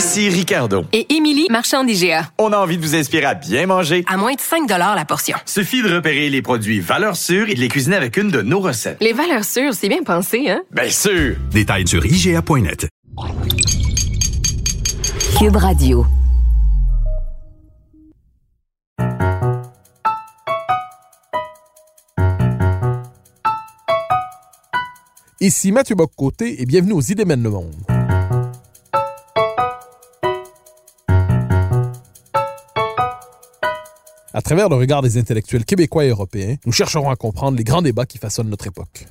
[0.00, 0.86] Ici Ricardo.
[0.94, 2.32] Et Émilie, marchand d'IGA.
[2.38, 4.02] On a envie de vous inspirer à bien manger.
[4.08, 5.36] À moins de 5 la portion.
[5.44, 8.60] Suffit de repérer les produits valeurs sûres et de les cuisiner avec une de nos
[8.60, 8.96] recettes.
[9.02, 10.62] Les valeurs sûres, c'est bien pensé, hein?
[10.70, 11.36] Bien sûr!
[11.50, 12.88] Détails sur IGA.net.
[15.38, 16.06] Cube Radio.
[25.42, 27.99] Ici Mathieu Boccoté et bienvenue aux Idées mènent le monde.
[34.40, 37.82] À travers le regard des intellectuels québécois et européens, nous chercherons à comprendre les grands
[37.82, 39.06] débats qui façonnent notre époque.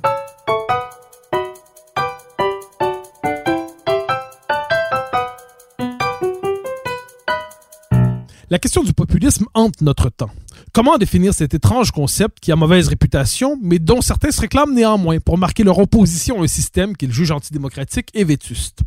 [8.49, 10.31] La question du populisme hante notre temps.
[10.71, 15.19] Comment définir cet étrange concept qui a mauvaise réputation, mais dont certains se réclament néanmoins
[15.19, 18.81] pour marquer leur opposition à un système qu'ils jugent antidémocratique et vétuste?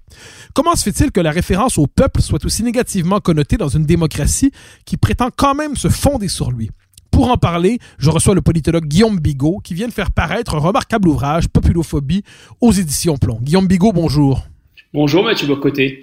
[0.54, 4.52] Comment se fait-il que la référence au peuple soit aussi négativement connotée dans une démocratie
[4.84, 6.70] qui prétend quand même se fonder sur lui?
[7.10, 10.60] Pour en parler, je reçois le politologue Guillaume Bigot qui vient de faire paraître un
[10.60, 12.22] remarquable ouvrage, Populophobie,
[12.60, 13.40] aux éditions Plomb.
[13.42, 14.46] Guillaume Bigot, bonjour.
[14.94, 16.02] Bonjour Mathieu Bocoté.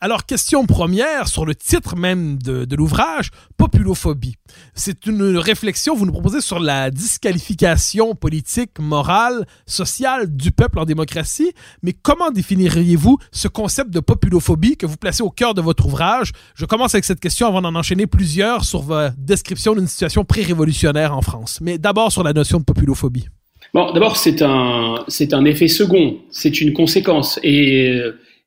[0.00, 4.36] Alors, question première sur le titre même de, l'ouvrage, Populophobie.
[4.72, 10.84] C'est une réflexion, vous nous proposez sur la disqualification politique, morale, sociale du peuple en
[10.84, 11.52] démocratie.
[11.82, 16.30] Mais comment définiriez-vous ce concept de populophobie que vous placez au cœur de votre ouvrage?
[16.54, 21.16] Je commence avec cette question avant d'en enchaîner plusieurs sur votre description d'une situation pré-révolutionnaire
[21.16, 21.58] en France.
[21.60, 23.26] Mais d'abord sur la notion de populophobie.
[23.74, 27.40] Bon, d'abord, c'est un, c'est un effet second, c'est une conséquence.
[27.42, 28.00] Et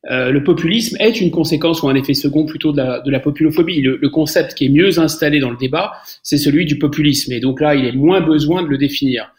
[0.09, 3.19] euh, le populisme est une conséquence ou un effet second plutôt de la, de la
[3.19, 3.81] populophobie.
[3.81, 7.31] Le, le, concept qui est mieux installé dans le débat, c'est celui du populisme.
[7.33, 9.31] Et donc là, il est moins besoin de le définir.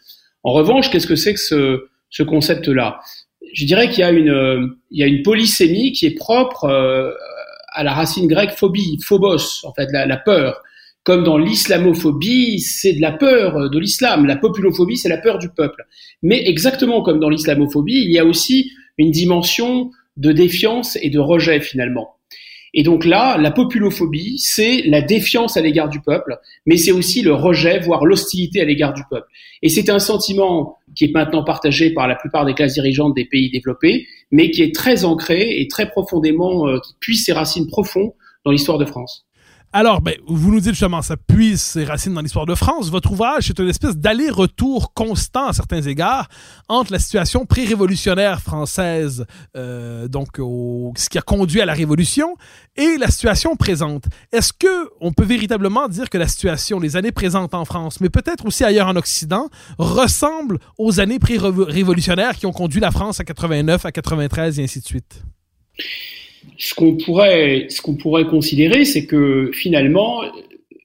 [0.43, 2.99] En revanche, qu'est-ce que c'est que ce, ce concept-là?
[3.53, 7.11] Je dirais qu'il y a une, il y a une polysémie qui est propre euh,
[7.73, 10.61] à la racine grecque phobie, phobos, en fait, la, la peur.
[11.03, 14.25] Comme dans l'islamophobie, c'est de la peur de l'islam.
[14.25, 15.85] La populophobie, c'est la peur du peuple.
[16.21, 21.19] Mais exactement comme dans l'islamophobie, il y a aussi une dimension de défiance et de
[21.19, 22.15] rejet finalement.
[22.75, 27.21] Et donc là, la populophobie, c'est la défiance à l'égard du peuple, mais c'est aussi
[27.21, 29.27] le rejet, voire l'hostilité à l'égard du peuple.
[29.61, 33.25] Et c'est un sentiment qui est maintenant partagé par la plupart des classes dirigeantes des
[33.25, 37.67] pays développés, mais qui est très ancré et très profondément, euh, qui puise ses racines
[37.67, 38.13] profondes
[38.43, 39.27] dans l'histoire de France.
[39.75, 42.91] Alors, ben, vous nous dites justement, ça puise ses racines dans l'histoire de France.
[42.91, 46.29] Votre ouvrage, c'est une espèce d'aller-retour constant à certains égards
[46.69, 49.25] entre la situation pré-révolutionnaire française,
[49.57, 52.37] euh, donc ce qui a conduit à la Révolution,
[52.75, 54.03] et la situation présente.
[54.31, 58.09] Est-ce que on peut véritablement dire que la situation, les années présentes en France, mais
[58.09, 63.23] peut-être aussi ailleurs en Occident, ressemble aux années pré-révolutionnaires qui ont conduit la France à
[63.23, 65.23] 89, à 93 et ainsi de suite?
[66.57, 70.21] Ce qu'on pourrait, considérer, c'est que finalement,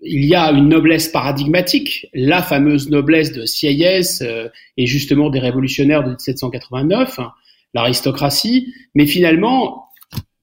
[0.01, 5.41] il y a une noblesse paradigmatique, la fameuse noblesse de Sieyès euh, et justement des
[5.41, 7.33] révolutionnaires de 1789, hein,
[7.75, 9.89] l'aristocratie, mais finalement,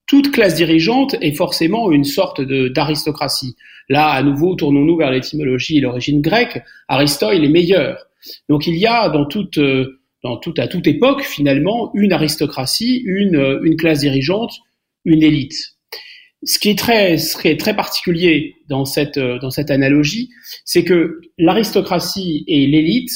[0.08, 3.56] toute classe dirigeante est forcément une sorte d'aristocratie.
[3.90, 6.62] Là, à nouveau, tournons-nous vers l'étymologie et l'origine grecque.
[6.88, 8.06] Aristote est meilleur.
[8.50, 9.86] Donc il y a euh,
[10.58, 14.60] à toute époque, finalement, une aristocratie, une, une classe dirigeante,
[15.06, 15.76] une élite.
[16.44, 20.30] Ce qui est très, très particulier dans cette, dans cette analogie,
[20.64, 23.12] c'est que l'aristocratie et l'élite,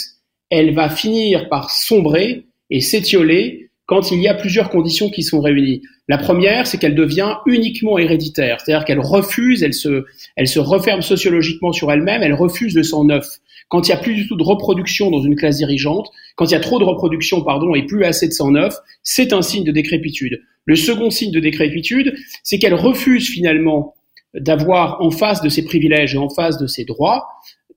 [0.49, 5.41] elle va finir par sombrer et s'étioler quand il y a plusieurs conditions qui sont
[5.41, 5.81] réunies.
[6.07, 10.05] La première, c'est qu'elle devient uniquement héréditaire, c'est-à-dire qu'elle refuse, elle se,
[10.35, 13.27] elle se referme sociologiquement sur elle-même, elle refuse le sang neuf.
[13.69, 16.51] Quand il y a plus du tout de reproduction dans une classe dirigeante, quand il
[16.51, 19.63] y a trop de reproduction, pardon, et plus assez de sang neuf, c'est un signe
[19.63, 20.41] de décrépitude.
[20.65, 22.13] Le second signe de décrépitude,
[22.43, 23.95] c'est qu'elle refuse finalement
[24.33, 27.27] d'avoir en face de ses privilèges et en face de ses droits,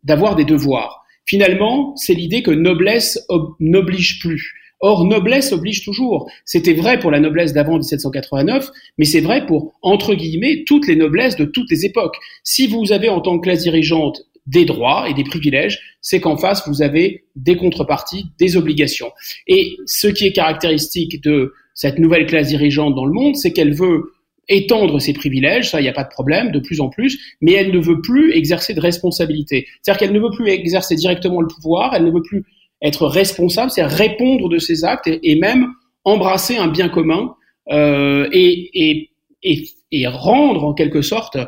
[0.02, 1.04] d'avoir des devoirs.
[1.24, 3.24] Finalement, c'est l'idée que noblesse
[3.60, 4.54] n'oblige plus.
[4.80, 6.28] Or, noblesse oblige toujours.
[6.44, 8.68] C'était vrai pour la noblesse d'avant 1789,
[8.98, 12.16] mais c'est vrai pour, entre guillemets, toutes les noblesses de toutes les époques.
[12.42, 16.36] Si vous avez en tant que classe dirigeante des droits et des privilèges, c'est qu'en
[16.36, 19.12] face, vous avez des contreparties, des obligations.
[19.46, 23.74] Et ce qui est caractéristique de cette nouvelle classe dirigeante dans le monde, c'est qu'elle
[23.74, 24.12] veut
[24.48, 27.52] étendre ses privilèges, ça, il n'y a pas de problème, de plus en plus, mais
[27.52, 29.66] elle ne veut plus exercer de responsabilité.
[29.80, 32.44] C'est-à-dire qu'elle ne veut plus exercer directement le pouvoir, elle ne veut plus
[32.82, 35.68] être responsable, c'est répondre de ses actes et, même
[36.04, 37.36] embrasser un bien commun
[37.70, 39.08] euh, et,
[39.42, 41.38] et, et, rendre en quelque sorte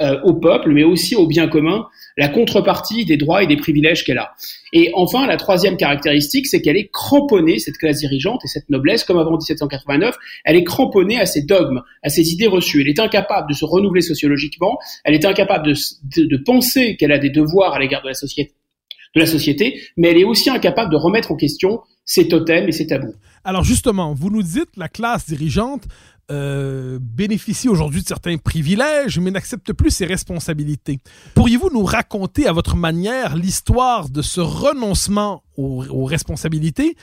[0.00, 1.86] euh, au peuple, mais aussi au bien commun,
[2.16, 4.32] la contrepartie des droits et des privilèges qu'elle a.
[4.72, 9.04] Et enfin, la troisième caractéristique, c'est qu'elle est cramponnée, cette classe dirigeante et cette noblesse,
[9.04, 12.80] comme avant 1789, elle est cramponnée à ses dogmes, à ses idées reçues.
[12.80, 17.18] Elle est incapable de se renouveler sociologiquement, elle est incapable de, de, penser qu'elle a
[17.18, 18.52] des devoirs à l'égard de la société,
[19.14, 22.72] de la société, mais elle est aussi incapable de remettre en question ses totems et
[22.72, 23.14] ses tabous.
[23.44, 25.84] Alors justement, vous nous dites la classe dirigeante
[26.30, 30.98] euh, bénéficie aujourd'hui de certains privilèges, mais n'accepte plus ses responsabilités.
[31.34, 36.96] Pourriez-vous nous raconter à votre manière l'histoire de ce renoncement aux, responsabilités?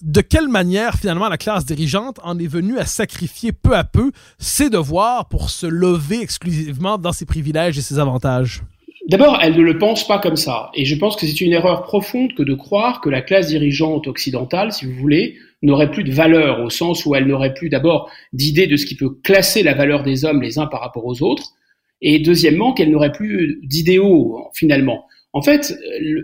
[0.00, 4.10] De quelle manière finalement la classe dirigeante en est venue à sacrifier peu à peu
[4.38, 8.62] ses devoirs pour se lever exclusivement dans ses privilèges et ses avantages?
[9.08, 10.70] D'abord, elle ne le pense pas comme ça.
[10.74, 14.06] Et je pense que c'est une erreur profonde que de croire que la classe dirigeante
[14.06, 18.10] occidentale, si vous voulez, n'aurait plus de valeur au sens où elle n'aurait plus d'abord
[18.32, 21.22] d'idée de ce qui peut classer la valeur des hommes les uns par rapport aux
[21.22, 21.52] autres,
[22.00, 25.06] et deuxièmement qu'elle n'aurait plus d'idéaux finalement.
[25.32, 25.74] En fait,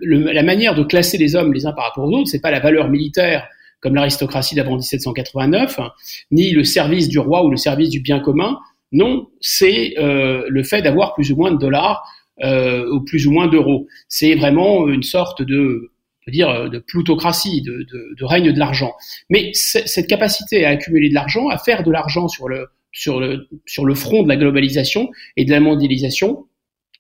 [0.03, 2.61] la manière de classer les hommes les uns par rapport aux autres, c'est pas la
[2.61, 3.49] valeur militaire
[3.81, 5.93] comme l'aristocratie d'avant 1789, hein,
[6.31, 8.59] ni le service du roi ou le service du bien commun.
[8.91, 12.03] Non, c'est euh, le fait d'avoir plus ou moins de dollars
[12.43, 13.87] euh, ou plus ou moins d'euros.
[14.09, 15.91] C'est vraiment une sorte de
[16.31, 18.95] dire euh, de plutocratie, de, règne de l'argent.
[19.31, 24.29] Mais cette capacité à accumuler de l'argent, à faire de l'argent sur le front de
[24.29, 26.47] la globalisation et de la mondialisation,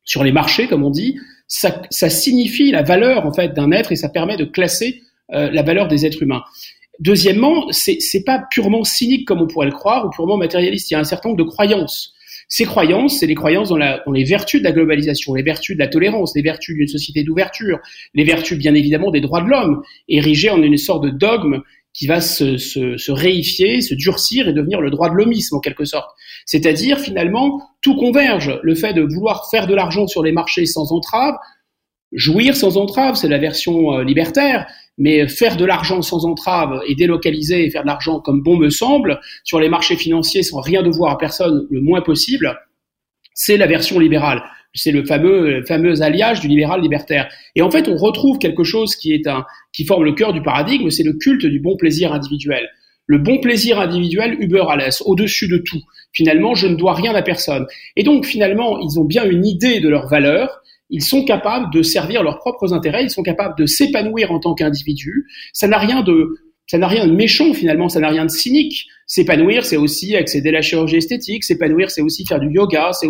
[0.04, 3.92] sur les marchés comme on dit, ça, ça signifie la valeur en fait d'un être
[3.92, 5.02] et ça permet de classer
[5.32, 6.42] euh, la valeur des êtres humains.
[7.00, 10.90] Deuxièmement, c'est c'est pas purement cynique comme on pourrait le croire ou purement matérialiste.
[10.90, 12.14] Il y a un certain nombre de croyances
[12.48, 15.88] ces croyances, c'est les croyances dans, les vertus de la globalisation, les vertus de la
[15.88, 17.78] tolérance, les vertus d'une société d'ouverture,
[18.14, 21.60] les vertus bien évidemment des droits de l'homme, érigées en une sorte de dogme
[21.92, 25.60] qui va se, se, se, réifier, se durcir et devenir le droit de l'homisme en
[25.60, 26.08] quelque sorte.
[26.46, 28.58] C'est-à-dire finalement tout converge.
[28.62, 31.34] Le fait de vouloir faire de l'argent sur les marchés sans entrave,
[32.12, 34.66] jouir sans entrave, c'est la version euh, libertaire,
[34.98, 38.68] mais faire de l'argent sans entrave et délocaliser et faire de l'argent comme bon me
[38.68, 42.58] semble sur les marchés financiers sans rien devoir à personne le moins possible,
[43.34, 44.42] c'est la version libérale.
[44.74, 47.28] C'est le fameux, fameux alliage du libéral libertaire.
[47.54, 50.42] Et en fait, on retrouve quelque chose qui est un, qui forme le cœur du
[50.42, 52.68] paradigme, c'est le culte du bon plaisir individuel.
[53.06, 55.80] Le bon plaisir individuel, Uber alles, au-dessus de tout.
[56.12, 57.66] Finalement, je ne dois rien à personne.
[57.96, 60.60] Et donc, finalement, ils ont bien une idée de leur valeur,
[60.90, 64.54] ils sont capables de servir leurs propres intérêts, ils sont capables de s'épanouir en tant
[64.54, 65.26] qu'individus.
[65.52, 66.36] Ça n'a rien de
[66.68, 68.88] ça n'a rien de méchant finalement, ça n'a rien de cynique.
[69.06, 71.42] S'épanouir, c'est aussi accéder à la chirurgie esthétique.
[71.44, 73.08] S'épanouir, c'est aussi faire du yoga, c'est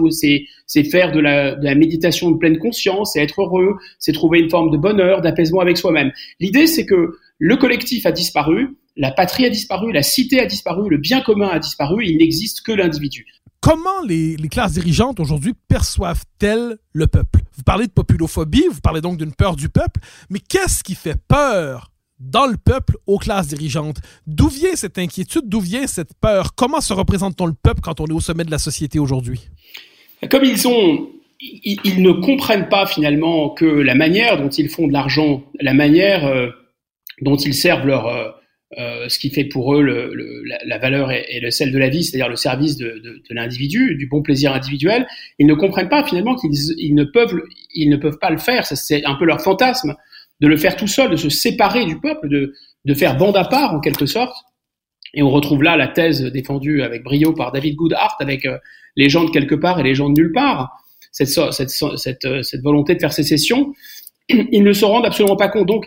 [0.65, 4.39] c'est faire de la, de la méditation de pleine conscience, c'est être heureux, c'est trouver
[4.39, 6.13] une forme de bonheur, d'apaisement avec soi-même.
[6.39, 10.89] L'idée, c'est que le collectif a disparu, la patrie a disparu, la cité a disparu,
[10.89, 13.27] le bien commun a disparu, il n'existe que l'individu.
[13.61, 17.41] Comment les, classes dirigeantes aujourd'hui perçoivent-elles le peuple?
[17.57, 20.01] Vous parlez de populophobie, vous parlez donc d'une peur du peuple,
[20.31, 21.91] mais qu'est-ce qui fait peur
[22.21, 23.99] dans le peuple aux classes dirigeantes?
[24.27, 25.43] D'où vient cette inquiétude?
[25.47, 26.55] D'où vient cette peur?
[26.55, 29.49] Comment se représente-t-on le peuple quand on est au sommet de la société aujourd'hui?
[30.31, 31.09] Comme ils ont
[31.41, 36.27] ils, ne comprennent pas finalement que la manière dont ils font de l'argent, la manière
[36.27, 36.49] euh,
[37.21, 38.31] dont ils servent leur, euh,
[38.77, 41.79] euh, ce qui fait pour eux le, le, la, valeur et, et, le sel de
[41.79, 45.07] la vie, c'est-à-dire le service de, de, de l'individu, du bon plaisir individuel,
[45.39, 47.41] ils ne comprennent pas finalement qu'ils ils ne peuvent
[47.75, 48.67] ils ne peuvent pas le faire.
[48.67, 49.95] C'est un peu leur fantasme
[50.41, 52.53] de le faire tout seul, de se séparer du peuple, de,
[52.85, 54.37] de faire bande à part en quelque sorte.
[55.15, 58.59] Et on retrouve là la thèse défendue avec brio par David Goodhart avec euh,
[58.97, 60.71] les gens de quelque part et les gens de nulle part.
[61.11, 63.73] Cette, cette, cette, euh, cette volonté de faire sécession,
[64.29, 65.67] ils ne se rendent absolument pas compte.
[65.67, 65.87] Donc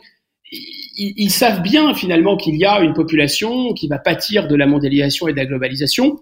[0.98, 4.67] ils, ils, savent bien finalement qu'il y a une population qui va pâtir de la
[4.67, 6.19] mondialisation et de la globalisation,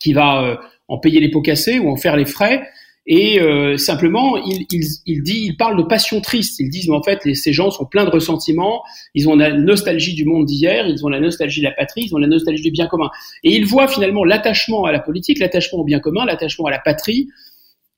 [0.00, 0.56] qui va euh,
[0.88, 2.62] en payer les pots cassés ou en faire les frais.
[3.06, 6.58] Et euh, simplement, ils il, il dit, il parle de passion triste.
[6.58, 8.82] Ils disent, mais en fait, les, ces gens sont pleins de ressentiments.
[9.14, 10.86] Ils ont la nostalgie du monde d'hier.
[10.88, 12.04] Ils ont la nostalgie de la patrie.
[12.06, 13.10] Ils ont la nostalgie du bien commun.
[13.42, 16.78] Et ils voient finalement l'attachement à la politique, l'attachement au bien commun, l'attachement à la
[16.78, 17.28] patrie.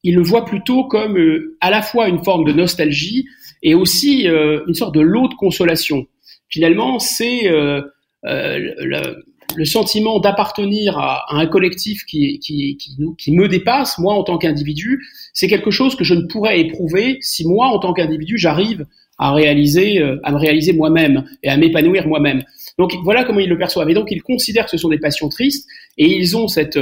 [0.02, 3.26] Ils le voient plutôt comme euh, à la fois une forme de nostalgie
[3.62, 6.06] et aussi euh, une sorte de lot de consolation.
[6.48, 7.80] Finalement, c'est euh,
[8.24, 9.14] euh,
[9.56, 14.22] le sentiment d'appartenir à, un collectif qui, qui, qui, nous, qui me dépasse, moi en
[14.22, 18.38] tant qu'individu, c'est quelque chose que je ne pourrais éprouver si moi en tant qu'individu
[18.38, 18.86] j'arrive
[19.18, 22.42] à réaliser, à me réaliser moi-même et à m'épanouir moi-même.
[22.78, 23.88] Donc voilà comment ils le perçoivent.
[23.88, 26.78] Et donc ils considèrent que ce sont des passions tristes et ils ont cette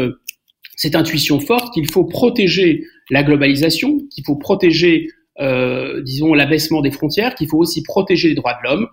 [0.76, 5.08] cette intuition forte qu'il faut protéger la globalisation, qu'il faut protéger,
[5.40, 8.88] euh, disons, l'abaissement des frontières, qu'il faut aussi protéger les droits de l'homme,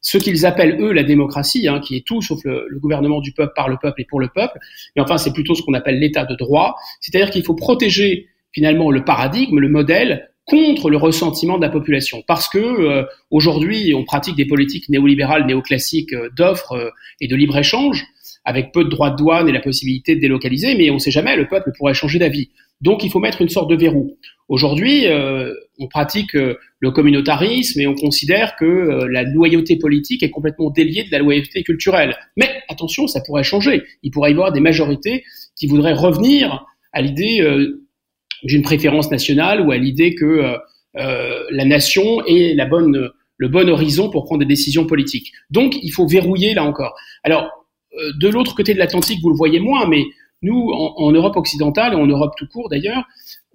[0.00, 3.32] ce qu'ils appellent eux la démocratie, hein, qui est tout sauf le, le, gouvernement du
[3.32, 4.58] peuple par le peuple et pour le peuple.
[4.94, 8.90] Mais enfin, c'est plutôt ce qu'on appelle l'état de droit, c'est-à-dire qu'il faut protéger finalement
[8.90, 12.22] le paradigme, le modèle contre le ressentiment de la population.
[12.26, 16.90] Parce que euh, aujourd'hui, on pratique des politiques néolibérales, néoclassiques euh, d'offres euh,
[17.20, 18.06] et de libre-échange,
[18.44, 21.10] avec peu de droits de douane et la possibilité de délocaliser, mais on ne sait
[21.10, 22.50] jamais, le peuple pourrait changer d'avis.
[22.80, 24.16] Donc il faut mettre une sorte de verrou.
[24.48, 25.06] Aujourd'hui,
[25.78, 31.10] on pratique le communautarisme et on considère que la loyauté politique est complètement déliée de
[31.12, 32.16] la loyauté culturelle.
[32.36, 33.82] Mais attention, ça pourrait changer.
[34.02, 35.22] Il pourrait y avoir des majorités
[35.54, 37.42] qui voudraient revenir à l'idée
[38.42, 40.58] d'une préférence nationale ou à l'idée que euh,
[40.96, 45.32] euh, la nation est la bonne, le bon horizon pour prendre des décisions politiques.
[45.50, 46.94] Donc, il faut verrouiller là encore.
[47.24, 47.66] Alors,
[47.98, 50.04] euh, de l'autre côté de l'Atlantique, vous le voyez moins, mais
[50.42, 53.04] nous, en, Europe occidentale et en Europe tout court d'ailleurs,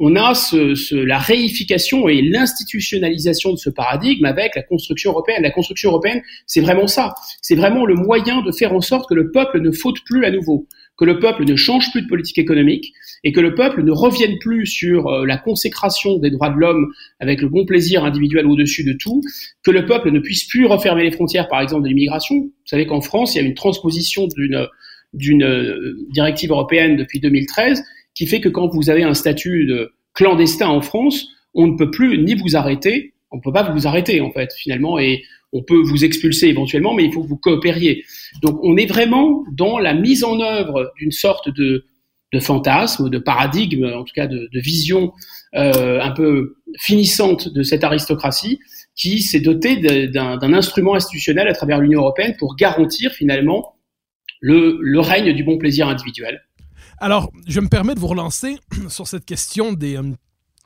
[0.05, 5.41] on a ce, ce, la réification et l'institutionnalisation de ce paradigme avec la construction européenne.
[5.43, 7.13] La construction européenne, c'est vraiment ça.
[7.41, 10.31] C'est vraiment le moyen de faire en sorte que le peuple ne faute plus à
[10.31, 10.67] nouveau
[10.97, 12.93] que le peuple ne change plus de politique économique
[13.23, 16.93] et que le peuple ne revienne plus sur euh, la consécration des droits de l'homme
[17.19, 19.21] avec le bon plaisir individuel au-dessus de tout,
[19.63, 22.35] que le peuple ne puisse plus refermer les frontières, par exemple, de l'immigration.
[22.35, 24.67] Vous savez qu'en France, il y a une transposition d'une
[25.13, 27.83] d'une euh, directive européenne depuis 2013
[28.15, 31.91] qui fait que quand vous avez un statut de clandestin en France, on ne peut
[31.91, 35.63] plus ni vous arrêter, on ne peut pas vous arrêter en fait finalement, et on
[35.63, 38.03] peut vous expulser éventuellement, mais il faut que vous coopériez.
[38.41, 41.85] Donc on est vraiment dans la mise en œuvre d'une sorte de,
[42.39, 45.13] fantasme, de paradigme, en tout cas de, vision
[45.55, 48.59] euh, un peu finissante de cette aristocratie
[48.95, 49.77] qui s'est dotée
[50.07, 53.75] d'un instrument institutionnel à travers l'Union européenne pour garantir finalement
[54.39, 56.41] le, le règne du bon plaisir individuel.
[56.97, 58.57] Alors, je me permets de vous relancer
[58.89, 60.13] sur cette question euh,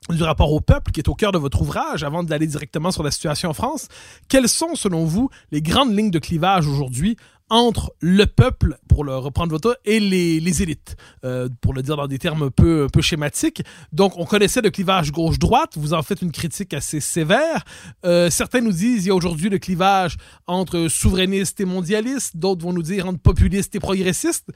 [0.10, 3.04] du rapport au peuple qui est au cœur de votre ouvrage avant d'aller directement sur
[3.04, 3.88] la situation en France.
[4.28, 7.18] Quelles sont, selon vous, les grandes lignes de clivage aujourd'hui
[7.50, 11.96] entre le peuple, pour le reprendre votre et les, les élites, euh, pour le dire
[11.96, 13.64] dans des termes un peu, un peu schématiques.
[13.94, 17.64] Donc, on connaissait le clivage gauche-droite, vous en faites une critique assez sévère.
[18.06, 22.64] Euh, certains nous disent il y a aujourd'hui le clivage entre souverainistes et mondialistes, d'autres
[22.64, 24.52] vont nous dire entre populistes et progressistes.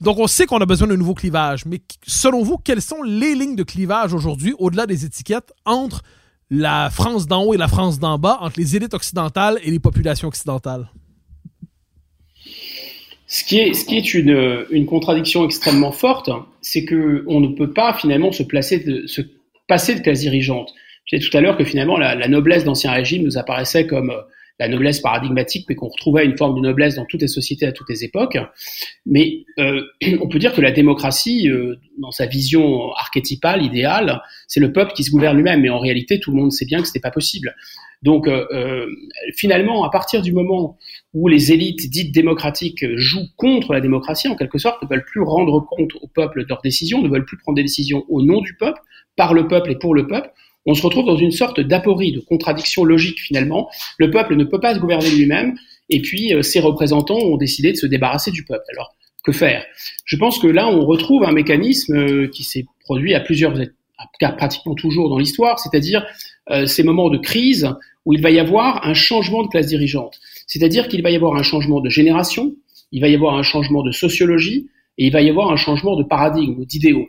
[0.00, 3.34] Donc, on sait qu'on a besoin d'un nouveau clivage, mais selon vous, quelles sont les
[3.34, 6.02] lignes de clivage aujourd'hui, au-delà des étiquettes, entre
[6.50, 9.78] la France d'en haut et la France d'en bas, entre les élites occidentales et les
[9.78, 10.88] populations occidentales?
[13.26, 16.30] Ce qui est, une, contradiction extrêmement forte,
[16.62, 19.20] c'est que on ne peut pas finalement se placer de, se
[19.68, 20.72] passer de classe dirigeante.
[21.04, 24.12] J'ai dit tout à l'heure que finalement la noblesse d'ancien régime nous apparaissait comme
[24.60, 27.72] la noblesse paradigmatique, mais qu'on retrouvait une forme de noblesse dans toutes les sociétés à
[27.72, 28.36] toutes les époques.
[29.06, 29.82] Mais euh,
[30.20, 34.92] on peut dire que la démocratie, euh, dans sa vision archétypale, idéale, c'est le peuple
[34.92, 35.62] qui se gouverne lui-même.
[35.62, 37.56] Mais en réalité, tout le monde sait bien que ce n'est pas possible.
[38.02, 38.86] Donc, euh, euh,
[39.34, 40.76] finalement, à partir du moment
[41.14, 45.22] où les élites dites démocratiques jouent contre la démocratie, en quelque sorte, ne veulent plus
[45.22, 48.42] rendre compte au peuple de leurs décisions, ne veulent plus prendre des décisions au nom
[48.42, 48.80] du peuple,
[49.16, 50.30] par le peuple et pour le peuple,
[50.66, 53.70] on se retrouve dans une sorte d'aporie, de contradiction logique finalement.
[53.98, 55.56] Le peuple ne peut pas se gouverner lui-même,
[55.88, 58.64] et puis euh, ses représentants ont décidé de se débarrasser du peuple.
[58.72, 59.64] Alors, que faire?
[60.04, 63.54] Je pense que là, on retrouve un mécanisme euh, qui s'est produit à plusieurs,
[64.22, 66.06] à pratiquement toujours dans l'histoire, c'est-à-dire
[66.50, 67.68] euh, ces moments de crise
[68.06, 70.18] où il va y avoir un changement de classe dirigeante.
[70.46, 72.54] C'est-à-dire qu'il va y avoir un changement de génération,
[72.92, 75.96] il va y avoir un changement de sociologie, et il va y avoir un changement
[75.96, 77.08] de paradigme, d'idéaux.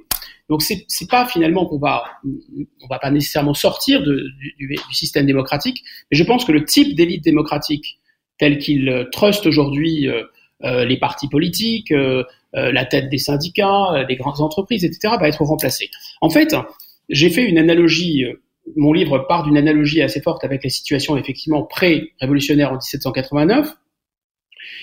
[0.51, 4.27] Donc c'est c'est pas finalement qu'on va on va pas nécessairement sortir de,
[4.59, 5.81] du, du, système démocratique,
[6.11, 7.99] mais je pense que le type d'élite démocratique
[8.37, 10.23] tel qu'il euh, truste aujourd'hui euh,
[10.65, 15.29] euh, les partis politiques, euh, euh la tête des syndicats, des grandes entreprises, etc., va
[15.29, 15.89] être remplacé.
[16.19, 16.53] En fait,
[17.07, 18.25] j'ai fait une analogie.
[18.75, 23.73] Mon livre part d'une analogie assez forte avec la situation effectivement pré-révolutionnaire en 1789,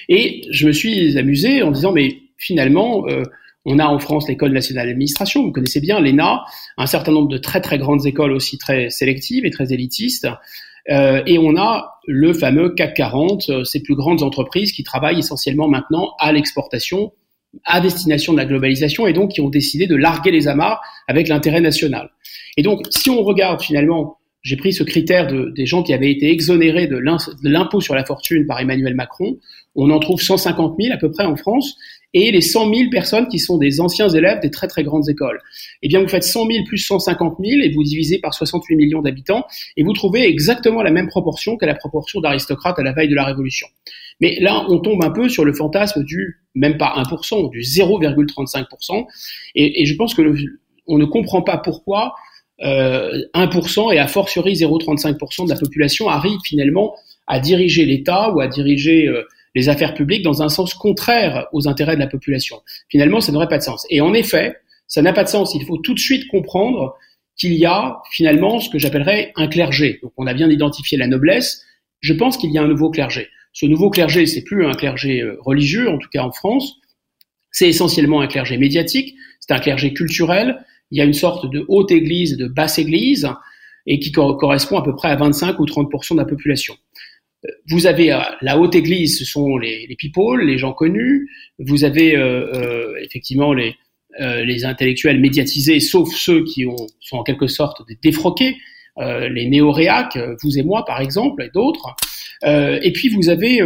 [0.09, 3.05] et je me suis amusé en disant mais finalement
[3.69, 6.45] on a en France l'école nationale d'administration, vous connaissez bien l'ENA,
[6.77, 10.27] un certain nombre de très très grandes écoles aussi très sélectives et très élitistes.
[10.91, 15.19] Euh, et on a le fameux CAC 40, euh, ces plus grandes entreprises qui travaillent
[15.19, 17.13] essentiellement maintenant à l'exportation,
[17.65, 21.29] à destination de la globalisation, et donc qui ont décidé de larguer les amarres avec
[21.29, 22.11] l'intérêt national.
[22.57, 26.11] Et donc, si on regarde finalement, j'ai pris ce critère de, des gens qui avaient
[26.11, 26.97] été exonérés de
[27.43, 29.37] l'impôt sur la fortune par Emmanuel Macron,
[29.75, 31.77] on en trouve 150 000 à peu près en France,
[32.15, 35.41] et les 100 000 personnes qui sont des anciens élèves des très très grandes écoles.
[35.83, 39.03] Eh bien, vous faites 100 000 plus 150 000 et vous divisez par 68 millions
[39.03, 39.45] d'habitants
[39.77, 43.15] et vous trouvez exactement la même proportion que la proportion d'aristocrates à la veille de
[43.15, 43.67] la Révolution.
[44.21, 49.07] Mais là, on tombe un peu sur le fantasme du même pas 1%, du 0,35%.
[49.55, 50.35] Et, et, je pense que le,
[50.89, 52.15] on ne comprend pas pourquoi
[52.63, 56.97] euh, 1% et a fortiori 0,35% de la population arrive finalement
[57.29, 59.23] à diriger l'État ou à diriger euh,
[59.59, 62.63] les affaires publiques dans un sens contraire aux intérêts de la population.
[62.89, 63.85] Finalement, ça n'aurait pas de sens.
[63.91, 65.53] Et en effet, ça n'a pas de sens.
[65.57, 66.95] Il faut tout de suite comprendre
[67.37, 69.99] qu'il y a finalement ce que j'appellerais un clergé.
[70.01, 71.65] Donc on a bien identifié la noblesse.
[71.99, 73.27] Je pense qu'il y a un nouveau clergé.
[73.53, 76.75] Ce nouveau clergé, c'est plus un clergé euh, religieux, en tout cas en France.
[77.51, 79.17] C'est essentiellement un clergé médiatique.
[79.41, 80.65] C'est un clergé culturel.
[80.93, 83.29] Il y a une sorte de haute église et de basse église
[83.87, 86.77] et qui correspond à peu près à 25 ou 30 de la population.
[87.45, 91.29] Euh, vous avez euh, la haute église, ce sont les, people, les gens connus.
[91.59, 93.75] Vous avez euh, effectivement les,
[94.21, 98.57] les intellectuels médiatisés, sauf ceux qui ont, sont en quelque sorte des défroqués,
[98.97, 101.95] les néo-réacs, vous et moi par exemple, et d'autres.
[102.43, 103.61] et puis vous avez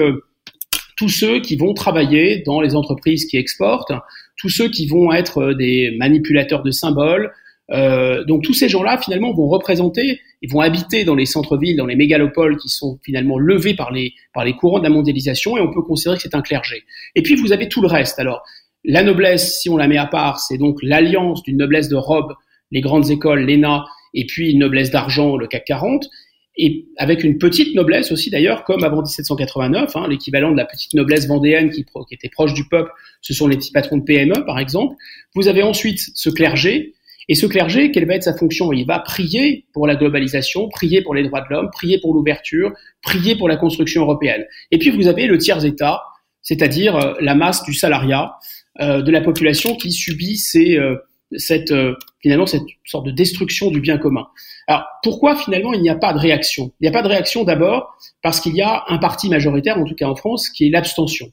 [0.99, 3.93] tous ceux qui vont travailler dans les entreprises qui exportent,
[4.37, 7.33] tous ceux qui vont être des manipulateurs de symboles.
[7.73, 11.95] Donc tous ces gens-là finalement vont représenter ils vont habiter dans les centres-villes, dans les
[11.95, 15.73] mégalopoles qui sont finalement levés par les, par les courants de la mondialisation et on
[15.73, 16.83] peut considérer que c'est un clergé.
[17.14, 18.19] Et puis vous avez tout le reste.
[18.19, 18.43] Alors,
[18.85, 22.35] la noblesse, si on la met à part, c'est donc l'alliance d'une noblesse de robe,
[22.73, 26.09] les grandes écoles, l'ENA, et puis une noblesse d'argent, le CAC 40,
[26.57, 30.93] et avec une petite noblesse aussi d'ailleurs, comme avant 1789, hein, l'équivalent de la petite
[30.95, 34.45] noblesse vendéenne qui, qui était proche du peuple, ce sont les petits patrons de PME
[34.45, 34.97] par exemple.
[35.37, 36.95] Vous avez ensuite ce clergé
[37.29, 38.73] et ce clergé, quelle va être sa fonction?
[38.73, 42.73] Il va prier pour la globalisation, prier pour les droits de l'homme, prier pour l'ouverture,
[43.02, 44.45] prier pour la construction européenne.
[44.71, 46.02] Et puis vous avez le tiers-État,
[46.43, 48.33] c'est-à-dire euh, la masse du salariat
[48.81, 50.97] euh, de la population qui subit ces, euh,
[51.37, 51.73] cette,
[52.21, 54.26] finalement cette sorte de destruction du bien commun.
[54.67, 56.73] Alors pourquoi finalement il n'y a pas de réaction?
[56.81, 59.85] Il n'y a pas de réaction d'abord parce qu'il y a un parti majoritaire, en
[59.85, 61.29] tout cas en France, qui est l'abstention.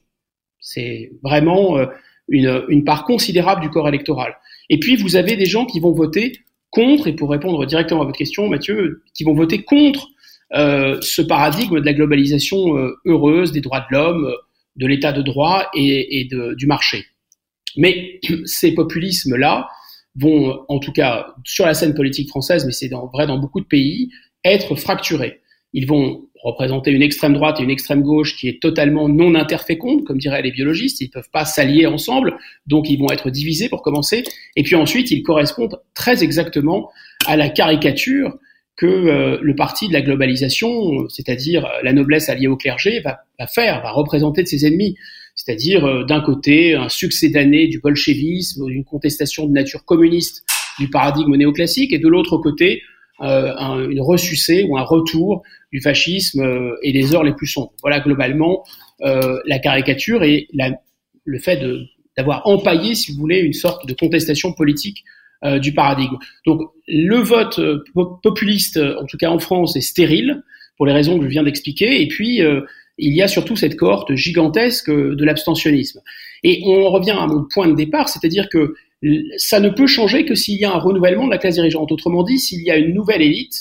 [0.61, 1.77] C'est vraiment
[2.27, 4.35] une, une part considérable du corps électoral.
[4.69, 6.39] Et puis, vous avez des gens qui vont voter
[6.71, 10.07] contre, et pour répondre directement à votre question, Mathieu, qui vont voter contre
[10.53, 14.33] euh, ce paradigme de la globalisation euh, heureuse des droits de l'homme,
[14.75, 17.05] de l'état de droit et, du marché.
[17.77, 19.69] Mais ces populismes-là
[20.15, 23.67] vont, en tout cas sur la scène politique française, mais c'est vrai dans beaucoup de
[23.67, 24.09] pays,
[24.43, 25.41] être fracturés.
[25.73, 30.05] Ils vont représenter une extrême droite et une extrême gauche qui est totalement non interféconde,
[30.05, 31.01] comme diraient les biologistes.
[31.01, 34.23] Ils ne peuvent pas s'allier ensemble, donc ils vont être divisés pour commencer.
[34.55, 36.89] Et puis ensuite, ils correspondent très exactement
[37.25, 38.37] à la caricature
[38.77, 43.19] que euh, le parti de la globalisation, c'est-à-dire euh, la noblesse alliée au clergé, va,
[43.47, 44.95] faire, va représenter de ses ennemis.
[45.35, 50.45] C'est-à-dire, euh, d'un côté, un succès d'année du bolchevisme, d'une contestation de nature communiste
[50.79, 52.81] du paradigme néoclassique, et de l'autre côté,
[53.21, 57.73] euh, une ressucée ou un retour du fascisme euh, et des heures les plus sombres.
[57.81, 58.63] Voilà globalement
[59.01, 60.71] euh, la caricature et la,
[61.25, 61.61] le fait
[62.17, 65.03] d'avoir empaillé, si vous voulez, une sorte de contestation politique
[65.43, 66.17] euh, du paradigme.
[66.45, 67.83] Donc le vote euh,
[68.23, 70.43] populiste, en tout cas en France, est stérile
[70.77, 72.01] pour les raisons que je viens d'expliquer.
[72.01, 72.41] Et puis
[72.97, 76.01] il y a surtout cette cohorte gigantesque de l'abstentionnisme.
[76.43, 78.75] Et on revient à mon point de départ, c'est-à-dire que
[79.37, 81.91] ça ne peut changer que s'il y a un renouvellement de la classe dirigeante.
[81.91, 83.55] Autrement dit, s'il y a une nouvelle élite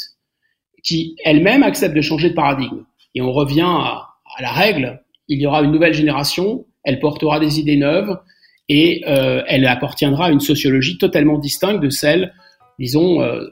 [0.82, 2.84] qui elle-même accepte de changer de paradigme.
[3.14, 4.08] Et on revient à,
[4.40, 8.16] la règle, il y aura une nouvelle génération, elle portera des idées neuves
[8.68, 12.32] et euh, elle appartiendra à une sociologie totalement distincte de celle,
[12.78, 13.44] disons, euh,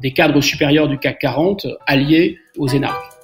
[0.00, 3.20] des cadres supérieurs du CAC 40 alliés aux énarques.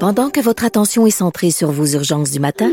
[0.00, 2.72] Pendant que votre attention est centrée sur vos urgences du matin,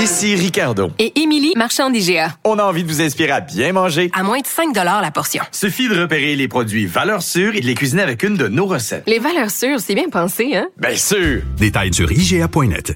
[0.00, 0.90] Ici Ricardo.
[0.98, 2.34] Et Émilie, marchand d'IGA.
[2.44, 4.10] On a envie de vous inspirer à bien manger.
[4.14, 5.44] À moins de 5 la portion.
[5.52, 8.64] Suffit de repérer les produits valeurs sûres et de les cuisiner avec une de nos
[8.64, 9.04] recettes.
[9.06, 10.68] Les valeurs sûres, c'est bien pensé, hein?
[10.78, 11.42] Bien sûr!
[11.58, 12.94] Détails sur IGA.net.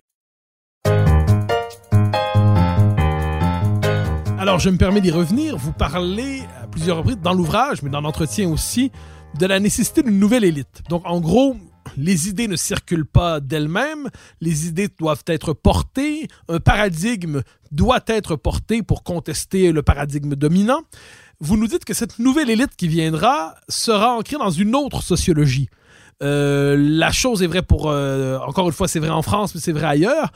[4.39, 5.59] Alors, je me permets d'y revenir.
[5.59, 8.91] Vous parlez à plusieurs reprises dans l'ouvrage, mais dans l'entretien aussi,
[9.39, 10.83] de la nécessité d'une nouvelle élite.
[10.89, 11.55] Donc, en gros,
[11.97, 14.09] les idées ne circulent pas d'elles-mêmes,
[14.41, 17.43] les idées doivent être portées, un paradigme
[17.73, 20.83] doit être porté pour contester le paradigme dominant.
[21.41, 25.69] Vous nous dites que cette nouvelle élite qui viendra sera ancrée dans une autre sociologie.
[26.23, 29.61] Euh, la chose est vraie pour, euh, encore une fois, c'est vrai en France, mais
[29.61, 30.31] c'est vrai ailleurs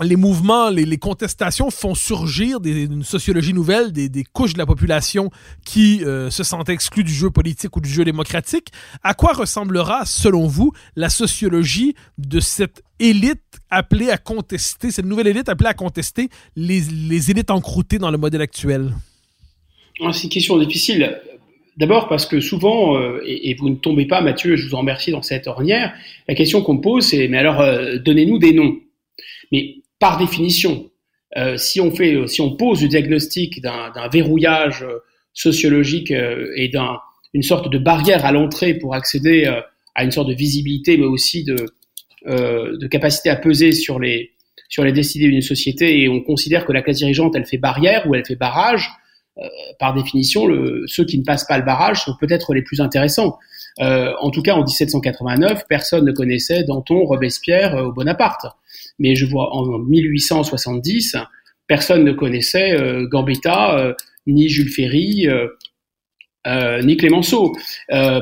[0.00, 5.30] les mouvements, les, contestations font surgir des, une sociologie nouvelle, des, couches de la population
[5.66, 8.68] qui euh, se sentent exclues du jeu politique ou du jeu démocratique.
[9.02, 15.26] À quoi ressemblera, selon vous, la sociologie de cette élite appelée à contester, cette nouvelle
[15.26, 18.94] élite appelée à contester les, les élites encroûtées dans le modèle actuel?
[20.00, 21.20] Ah, C'est une question difficile.
[21.76, 25.10] D'abord parce que souvent, euh, et, vous ne tombez pas, Mathieu, je vous en remercie
[25.10, 25.92] dans cette ornière,
[26.28, 28.78] la question qu'on me pose, c'est mais alors, euh, donnez-nous des noms.
[29.50, 30.90] Mais par définition,
[31.36, 34.98] euh, si on fait, si on pose le diagnostic d'un verrouillage euh,
[35.32, 39.46] sociologique euh, et d'une sorte de barrière à l'entrée pour accéder
[39.94, 44.32] à une sorte de visibilité, mais aussi de, capacité à peser sur les
[44.68, 48.24] sur d'une société, et on considère que la classe dirigeante, elle fait barrière ou elle
[48.26, 48.90] fait barrage,
[49.78, 50.48] par définition,
[50.86, 53.38] ceux qui ne passent pas le barrage sont peut-être les plus intéressants.
[53.78, 58.46] En tout cas, en 1789, personne ne connaissait Danton, Robespierre ou Bonaparte
[58.98, 61.16] mais je vois en 1870,
[61.66, 63.94] personne ne connaissait euh, Gambetta, euh,
[64.26, 65.26] ni Jules Ferry,
[66.46, 67.52] euh, ni Clémenceau.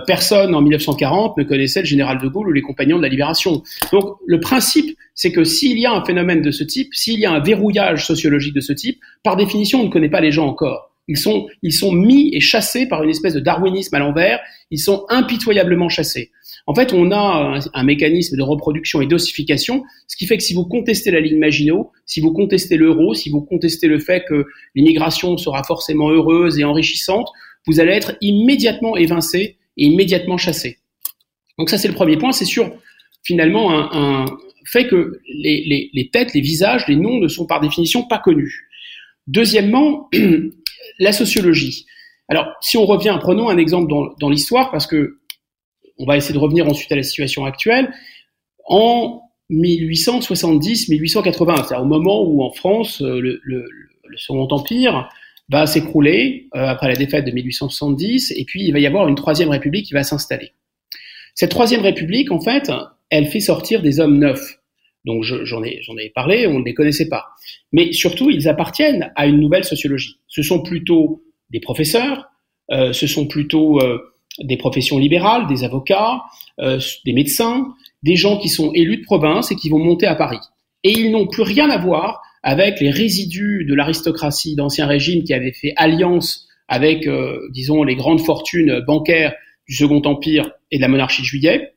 [0.06, 3.62] personne en 1940 ne connaissait le général de Gaulle ou les compagnons de la Libération.
[3.92, 7.26] Donc le principe, c'est que s'il y a un phénomène de ce type, s'il y
[7.26, 10.46] a un verrouillage sociologique de ce type, par définition, on ne connaît pas les gens
[10.46, 10.89] encore.
[11.10, 14.40] Ils sont, mis et chassés par une espèce de darwinisme à l'envers.
[14.70, 16.30] Ils sont impitoyablement chassés.
[16.66, 20.54] En fait, on a un, mécanisme de reproduction et d'ossification, ce qui fait que si
[20.54, 24.46] vous contestez la ligne Maginot, si vous contestez l'euro, si vous contestez le fait que
[24.74, 27.28] l'immigration sera forcément heureuse et enrichissante,
[27.66, 30.78] vous allez être immédiatement évincé et immédiatement chassé.
[31.58, 32.32] Donc ça, c'est le premier point.
[32.32, 32.72] C'est sûr,
[33.24, 34.26] finalement, un,
[34.64, 38.68] fait que les, têtes, les visages, les noms ne sont par définition pas connus.
[39.26, 40.08] Deuxièmement,
[40.98, 41.86] la sociologie.
[42.28, 45.18] Alors, si on revient, prenons un exemple dans, l'histoire, parce que
[45.98, 47.92] on va essayer de revenir ensuite à la situation actuelle.
[48.66, 53.64] En 1870-1880, c'est-à-dire au moment où en France, euh, le,
[54.16, 55.08] Second Empire
[55.50, 59.14] va s'écrouler euh, après la défaite de 1870, et puis il va y avoir une
[59.14, 60.52] troisième république qui va s'installer.
[61.34, 62.70] Cette troisième république, en fait,
[63.08, 64.59] elle fait sortir des hommes neufs.
[65.04, 67.26] Donc j'en ai, ai parlé, on ne les connaissait pas.
[67.72, 70.20] Mais surtout, ils appartiennent à une nouvelle sociologie.
[70.28, 72.26] Ce sont plutôt des professeurs,
[72.70, 73.80] euh, ce sont plutôt
[74.38, 76.22] des professions libérales, des avocats,
[76.60, 80.14] euh, des médecins, des gens qui sont élus de province et qui vont monter à
[80.14, 80.40] Paris.
[80.84, 85.34] Et ils n'ont plus rien à voir avec les résidus de l'aristocratie d'Ancien Régime qui
[85.34, 89.34] avait fait alliance avec, euh, disons, les grandes fortunes bancaires
[89.68, 91.72] du Second Empire et de la monarchie de Juillet.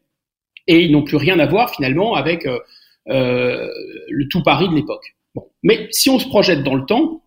[0.68, 2.60] Et ils n'ont plus rien à voir finalement avec euh,
[3.08, 5.16] le tout Paris de l'époque.
[5.36, 5.44] Bon.
[5.64, 7.24] Mais si on se projette dans le temps,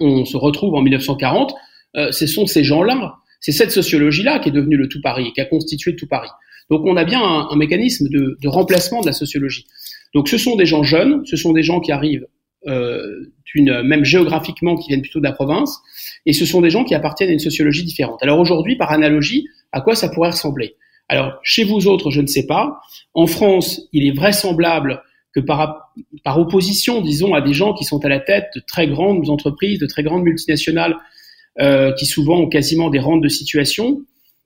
[0.00, 1.54] on se retrouve en 1940,
[2.10, 5.40] ce sont ces gens-là c'est cette sociologie-là qui est devenue le tout Paris et qui
[5.40, 6.28] a constitué tout Paris.
[6.70, 9.66] Donc on a bien un, mécanisme de, remplacement de la sociologie.
[10.14, 12.26] Donc ce sont des gens jeunes, ce sont des gens qui arrivent
[12.66, 15.80] euh, même géographiquement qui viennent plutôt de la province,
[16.26, 18.22] et ce sont des gens qui appartiennent à une sociologie différente.
[18.22, 20.76] Alors aujourd'hui, par analogie, à quoi ça pourrait ressembler?
[21.10, 22.80] Alors chez vous autres, je ne sais pas.
[23.14, 25.02] En France, il est vraisemblable
[25.34, 25.90] que par,
[26.36, 29.86] opposition, disons, à des gens qui sont à la tête de très grandes entreprises, de
[29.86, 30.96] très grandes multinationales
[31.60, 34.02] euh, qui souvent ont quasiment des rentes de situation,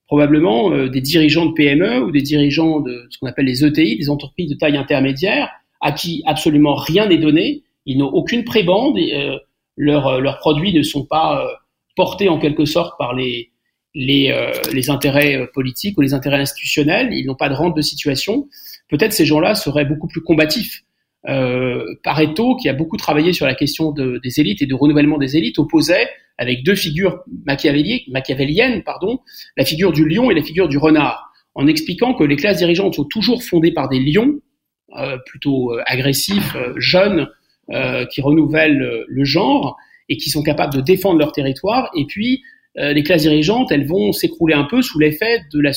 [0.06, 3.98] probablement euh, des dirigeants de PME ou des dirigeants de ce qu'on appelle les ETI,
[3.98, 5.50] des entreprises de taille intermédiaire,
[5.82, 9.36] à qui absolument rien n'est donné, ils n'ont aucune prébande, euh,
[9.76, 11.46] leurs, leurs produits ne sont pas
[11.94, 13.50] portés en quelque sorte par les,
[13.94, 14.34] les,
[14.72, 18.48] les intérêts politiques ou les intérêts institutionnels, ils n'ont pas de rente de situation.
[18.88, 20.82] Peut-être ces gens-là seraient beaucoup plus combatifs.
[21.26, 25.16] Euh, Pareto, qui a beaucoup travaillé sur la question de, des élites et de renouvellement
[25.16, 29.20] des élites, opposait avec deux figures machiavéliennes, pardon,
[29.56, 32.94] la figure du lion et la figure du renard, en expliquant que les classes dirigeantes
[32.94, 34.40] sont toujours fondées par des lions,
[34.96, 37.28] euh, plutôt euh, agressifs, euh, jeunes,
[38.10, 39.78] qui renouvellent le genre
[40.10, 41.90] et qui sont capables de défendre leur territoire.
[41.96, 42.42] Et puis,
[42.76, 45.72] les classes dirigeantes, elles vont s'écrouler un peu sous l'effet de la,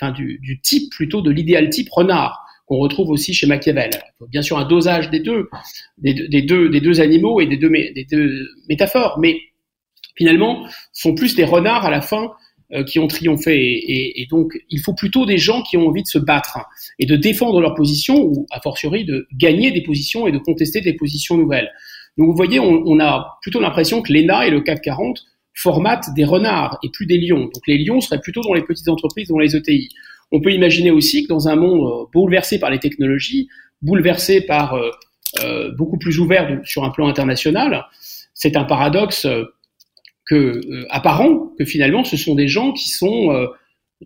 [0.00, 3.90] enfin, du, du type plutôt de l'idéal type renard qu'on retrouve aussi chez Machiavel.
[4.28, 5.48] Bien sûr un dosage des deux,
[5.96, 9.40] des, deux, des deux animaux et des deux, des deux métaphores, mais
[10.16, 12.32] finalement, sont plus des renards à la fin
[12.72, 13.56] euh, qui ont triomphé.
[13.56, 16.58] Et, et, donc, il faut plutôt des gens qui ont envie de se battre
[16.98, 20.82] et de défendre leur position, ou a fortiori de gagner des positions et de contester
[20.82, 21.70] des positions nouvelles.
[22.18, 25.24] Donc, vous voyez, on, on a plutôt l'impression que l'ENA et le CAC 40
[25.60, 27.44] formatent des renards et plus des lions.
[27.44, 29.88] Donc, les lions seraient plutôt dans les petites entreprises, dans les ETI.
[30.30, 33.48] On peut imaginer aussi que dans un monde bouleversé par les technologies,
[33.82, 34.78] bouleversé par
[35.76, 37.86] beaucoup plus ouvert sur un plan international,
[38.34, 39.26] c'est un paradoxe
[40.26, 43.48] que apparent que finalement ce sont des gens qui sont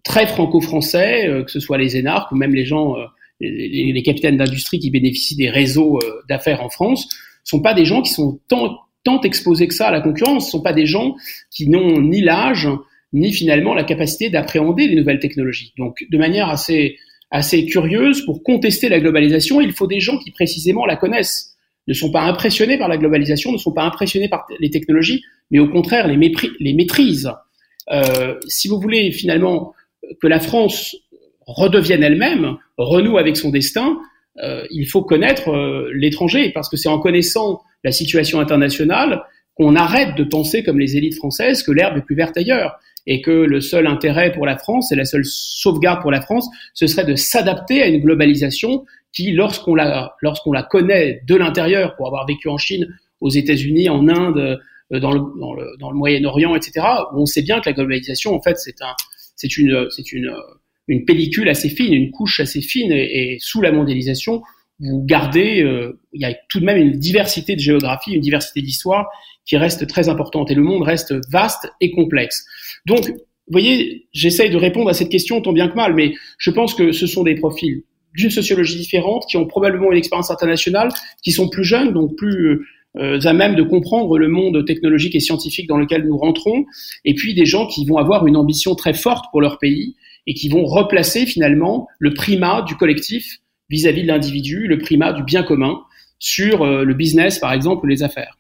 [0.05, 2.95] très franco-français, que ce soit les énarques ou même les gens
[3.41, 7.09] les, les capitaines d'industrie qui bénéficient des réseaux d'affaires en France
[7.45, 10.53] sont pas des gens qui sont tant, tant exposés que ça à la concurrence, ce
[10.53, 11.17] sont pas des gens
[11.51, 12.69] qui n'ont ni l'âge,
[13.13, 15.73] ni finalement la capacité d'appréhender les nouvelles technologies.
[15.77, 16.97] Donc, de manière assez,
[17.31, 21.57] assez curieuse, pour contester la globalisation, il faut des gens qui précisément la connaissent,
[21.89, 25.59] ne sont pas impressionnés par la globalisation, ne sont pas impressionnés par les technologies, mais
[25.59, 27.33] au contraire les, les maîtrisent.
[27.91, 29.75] Euh, si vous voulez finalement
[30.21, 30.97] que la France
[31.47, 33.99] redevienne elle-même, renoue avec son destin,
[34.39, 39.23] il faut connaître euh, l'étranger, parce que c'est en connaissant la situation internationale
[39.55, 43.21] qu'on arrête de penser comme les élites françaises que l'herbe est plus verte ailleurs et
[43.21, 46.87] que le seul intérêt pour la France et la seule sauvegarde pour la France, ce
[46.87, 52.07] serait de s'adapter à une globalisation qui, lorsqu'on la, lorsqu'on la connaît de l'intérieur, pour
[52.07, 52.87] avoir vécu en Chine,
[53.21, 54.61] aux États-Unis, en Inde,
[54.93, 58.35] euh, dans le, dans le, dans le Moyen-Orient, etc., on sait bien que la globalisation,
[58.35, 58.95] en fait, c'est un,
[59.37, 60.33] c'est une, c'est une,
[60.89, 64.43] une pellicule assez fine, une couche assez fine, et, sous la mondialisation,
[64.81, 68.63] vous gardez, euh, il y a tout de même une diversité de géographie, une diversité
[68.63, 69.07] d'histoire
[69.47, 72.45] qui reste très importante, et le monde reste vaste et complexe.
[72.87, 76.51] Donc, vous voyez, j'essaye de répondre à cette question tant bien que mal, mais je
[76.51, 77.83] pense que ce sont des profils
[78.15, 80.89] d'une sociologie différente, qui ont probablement une expérience internationale,
[81.23, 82.67] qui sont plus jeunes, donc plus
[82.99, 86.67] euh, à même de comprendre le monde technologique et scientifique dans lequel nous rentrons,
[87.05, 90.35] et puis des gens qui vont avoir une ambition très forte pour leur pays et
[90.35, 93.39] qui vont replacer finalement le primat du collectif
[93.71, 95.81] vis-à-vis de l'individu, le primat du bien commun
[96.19, 98.37] sur euh, le business par exemple ou les affaires.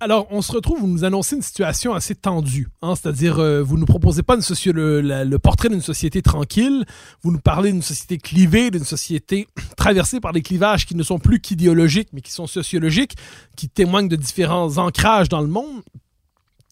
[0.00, 3.74] Alors, on se retrouve, vous nous annoncez une situation assez tendue, hein, c'est-à-dire euh, vous
[3.74, 6.84] ne nous proposez pas une le, le, portrait d'une société tranquille,
[7.22, 11.18] vous nous parlez d'une société clivée, d'une société traversée par des clivages qui ne sont
[11.18, 13.16] plus qu'idéologiques, mais qui sont sociologiques,
[13.56, 15.82] qui témoignent de différents ancrages dans le monde.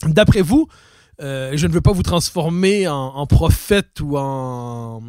[0.04, 0.68] D'après vous,
[1.20, 5.00] euh, je ne veux pas vous transformer en, prophète ou en,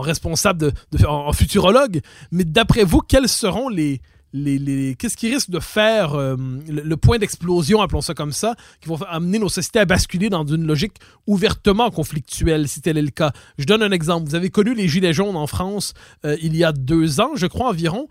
[0.00, 4.00] responsable de, en, futurologue, mais d'après vous, quels seront les,
[4.32, 6.36] les, qu'est-ce qui risque de faire euh,
[6.68, 10.46] le, point d'explosion, appelons ça comme ça, qui vont amener nos sociétés à basculer dans
[10.46, 13.32] une logique ouvertement conflictuelle, si tel est le cas?
[13.58, 14.28] Je donne un exemple.
[14.28, 17.46] Vous avez connu les Gilets jaunes en France euh, il y a deux ans, je
[17.46, 18.08] crois environ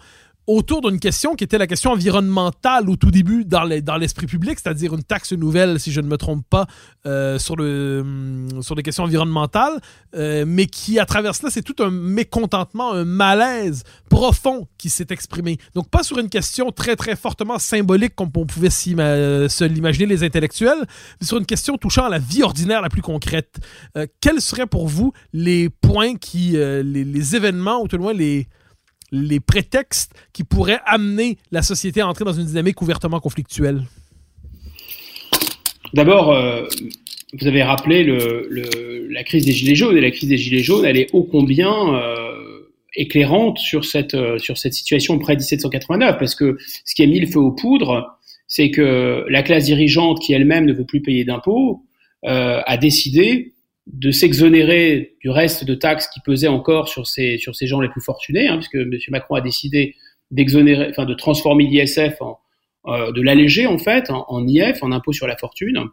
[0.49, 4.95] autour d'une question qui était la question environnementale au tout début dans l'esprit public, c'est-à-dire
[4.95, 6.65] une taxe nouvelle, si je ne me trompe pas,
[7.05, 9.79] euh, sur, le, hum, les questions environnementales,
[10.15, 15.05] euh, mais qui, à travers cela, c'est tout un mécontentement, un malaise profond qui s'est
[15.11, 15.59] exprimé.
[15.75, 20.23] Donc, pas sur une question très, très fortement symbolique comme on pouvait se l'imaginer les
[20.23, 20.87] intellectuels,
[21.21, 23.59] mais sur une question touchant à la vie ordinaire la plus concrète.
[23.97, 28.13] Euh, quels seraient pour vous les points qui, les, les événements, ou tout le moins
[28.13, 28.47] les
[29.11, 33.83] les prétextes qui pourraient amener la société à entrer dans une dynamique ouvertement conflictuelle?
[35.93, 36.67] D'abord, euh,
[37.33, 38.03] vous avez rappelé
[39.09, 41.95] la crise des Gilets jaunes, et la crise des Gilets jaunes, elle est ô combien
[41.95, 47.19] euh, éclairante sur cette, euh, sur cette situation près-1789, parce que ce qui a mis
[47.19, 48.17] le feu aux poudres,
[48.47, 51.83] c'est que la classe dirigeante, qui elle-même ne veut plus payer d'impôts,
[52.23, 53.53] a décidé
[53.91, 58.47] de s'exonérer du reste de taxes qui pesaient encore sur ces, gens les plus fortunés,
[58.47, 58.91] hein, puisque M.
[59.09, 59.95] Macron a décidé
[60.31, 62.39] d'exonérer, enfin de transformer l'ISF en,
[62.87, 65.85] euh, de l'alléger en fait en, IF, en impôt sur la fortune,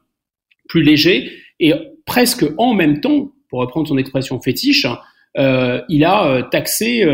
[0.69, 1.73] plus léger, et
[2.05, 4.87] presque en même temps, pour reprendre son expression fétiche,
[5.39, 7.05] euh, il a euh, taxé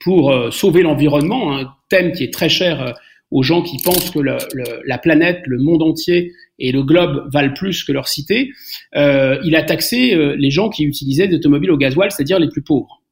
[0.00, 2.94] pour sauver l'environnement, un thème qui est très cher
[3.30, 7.84] aux gens qui pensent que la planète, le monde entier et le globe valent plus
[7.84, 8.50] que leur cité,
[8.96, 12.48] euh, il a taxé euh, les gens qui utilisaient des automobiles au gasoil, c'est-à-dire les
[12.48, 13.02] plus pauvres.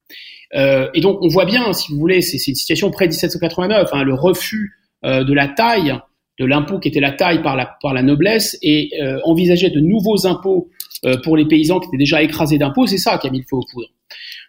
[0.54, 4.04] Euh, et donc on voit bien, si vous voulez, c'est une situation près 1789, hein,
[4.04, 4.72] le refus
[5.04, 5.94] euh, de la taille,
[6.38, 9.80] de l'impôt qui était la taille par la, par la noblesse, et euh, envisager de
[9.80, 10.70] nouveaux impôts
[11.22, 13.56] pour les paysans qui étaient déjà écrasés d'impôts, c'est ça qui a mis le feu
[13.56, 13.62] aux.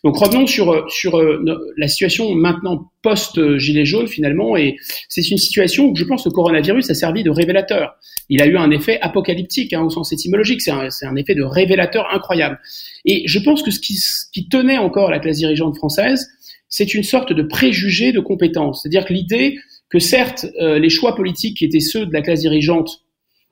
[0.03, 1.43] Donc revenons sur, sur euh,
[1.77, 4.75] la situation maintenant post-gilet jaune finalement, et
[5.09, 7.95] c'est une situation où je pense que le coronavirus a servi de révélateur.
[8.29, 11.43] Il a eu un effet apocalyptique hein, au sens étymologique, c'est un, un, effet de
[11.43, 12.59] révélateur incroyable.
[13.05, 13.97] Et je pense que ce qui,
[14.33, 16.27] qui tenait encore la classe dirigeante française,
[16.69, 18.81] c'est une sorte de préjugé de compétence.
[18.81, 19.57] C'est-à-dire que l'idée
[19.89, 23.03] que certes euh, les choix politiques qui étaient ceux de la classe dirigeante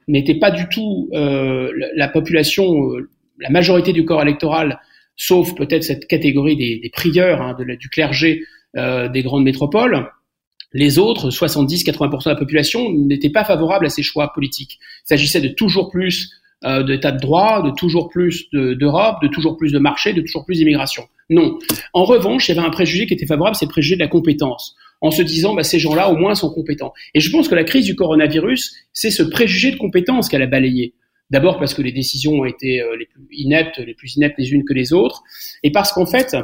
[0.08, 4.79] n'étaient pas du tout euh, la, population, euh, la majorité du corps électoral
[5.15, 8.43] sauf peut-être cette catégorie des, des prieurs, hein, de du clergé
[8.78, 10.10] euh, des grandes métropoles.
[10.73, 14.80] Les autres, 70-80% de la population, n'étaient pas favorables à ces choix politiques.
[15.06, 16.32] Il s'agissait de toujours plus
[16.65, 20.45] euh, d'état de droit, de toujours plus d'Europe, de, toujours plus de marché, de toujours
[20.45, 21.04] plus d'immigration.
[21.30, 21.58] Non.
[21.93, 24.08] En revanche, il y avait un préjugé qui était favorable, c'est le préjugé de la
[24.08, 26.93] compétence en se disant bah, ces gens-là au moins sont compétents.
[27.13, 30.47] Et je pense que la crise du coronavirus, c'est ce préjugé de compétence qu'elle a
[30.47, 30.93] balayé.
[31.31, 34.51] D'abord parce que les décisions ont été euh, les plus ineptes, les plus ineptes les
[34.51, 35.23] unes que les autres,
[35.63, 36.38] et parce qu'en fait,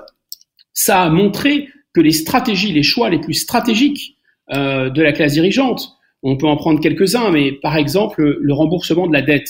[0.73, 4.17] ça a montré que les stratégies, les choix les plus stratégiques
[4.51, 9.07] euh, de la classe dirigeante, on peut en prendre quelques-uns, mais par exemple le remboursement
[9.07, 9.49] de la dette.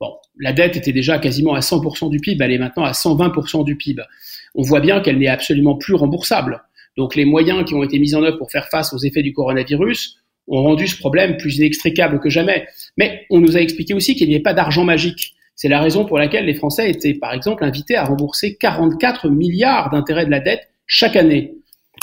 [0.00, 3.64] Bon, la dette était déjà quasiment à 100% du PIB, elle est maintenant à 120%
[3.64, 4.02] du PIB.
[4.54, 6.62] On voit bien qu'elle n'est absolument plus remboursable.
[6.96, 9.32] Donc les moyens qui ont été mis en œuvre pour faire face aux effets du
[9.32, 10.18] coronavirus
[10.48, 12.66] ont rendu ce problème plus inextricable que jamais.
[12.96, 15.34] Mais on nous a expliqué aussi qu'il n'y avait pas d'argent magique.
[15.54, 19.90] C'est la raison pour laquelle les Français étaient, par exemple, invités à rembourser 44 milliards
[19.90, 21.54] d'intérêts de la dette chaque année.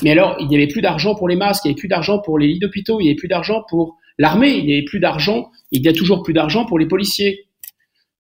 [0.04, 2.20] Mais alors, il n'y avait plus d'argent pour les masques, il n'y avait plus d'argent
[2.20, 5.00] pour les lits d'hôpitaux, il n'y avait plus d'argent pour l'armée, il n'y avait plus
[5.00, 7.46] d'argent, il y a toujours plus d'argent pour les policiers.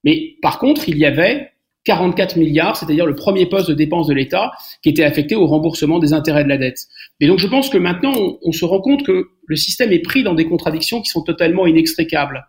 [0.05, 1.51] Mais par contre, il y avait
[1.85, 4.51] 44 milliards, c'est-à-dire le premier poste de dépense de l'État
[4.83, 6.79] qui était affecté au remboursement des intérêts de la dette.
[7.19, 10.23] Et donc je pense que maintenant, on, se rend compte que le système est pris
[10.23, 12.45] dans des contradictions qui sont totalement inextricables.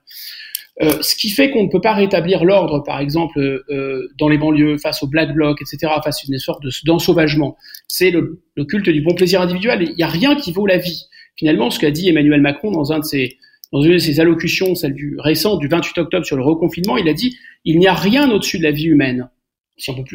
[0.82, 4.36] Euh, ce qui fait qu'on ne peut pas rétablir l'ordre, par exemple, euh, dans les
[4.36, 7.56] banlieues, face au black bloc, etc., face à une sorte d'ensauvagement.
[7.88, 9.82] C'est le, culte du bon plaisir individuel.
[9.82, 11.04] Il n'y a rien qui vaut la vie.
[11.36, 13.38] Finalement, ce qu'a dit Emmanuel Macron dans un de ses
[13.72, 17.08] dans une de ses allocutions, celle du récent du 28 octobre sur le reconfinement, il
[17.08, 19.28] a dit il n'y a rien au-dessus de la vie humaine.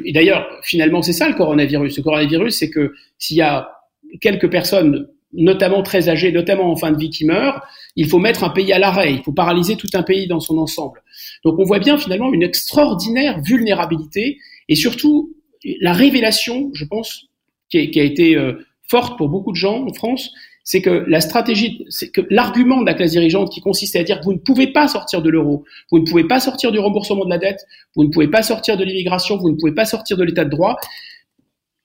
[0.06, 1.98] Et d'ailleurs, finalement, c'est ça le coronavirus.
[1.98, 3.70] Le coronavirus, c'est que s'il y a
[4.20, 7.62] quelques personnes, notamment très âgées, notamment en fin de vie, qui meurent,
[7.96, 9.14] il faut mettre un pays à l'arrêt.
[9.14, 11.04] Il faut paralyser tout un pays dans son ensemble.
[11.44, 15.36] Donc, on voit bien finalement une extraordinaire vulnérabilité et surtout
[15.80, 17.28] la révélation, je pense,
[17.70, 20.32] qui a, qui a été euh, forte pour beaucoup de gens en France,
[20.72, 24.22] c'est que la stratégie, c'est que l'argument de la classe dirigeante qui consistait à dire
[24.22, 27.26] que vous ne pouvez pas sortir de l'euro, vous ne pouvez pas sortir du remboursement
[27.26, 27.60] de la dette,
[27.94, 30.50] vous ne pouvez pas sortir de l'immigration, vous ne pouvez pas sortir de l'état de
[30.50, 30.78] droit.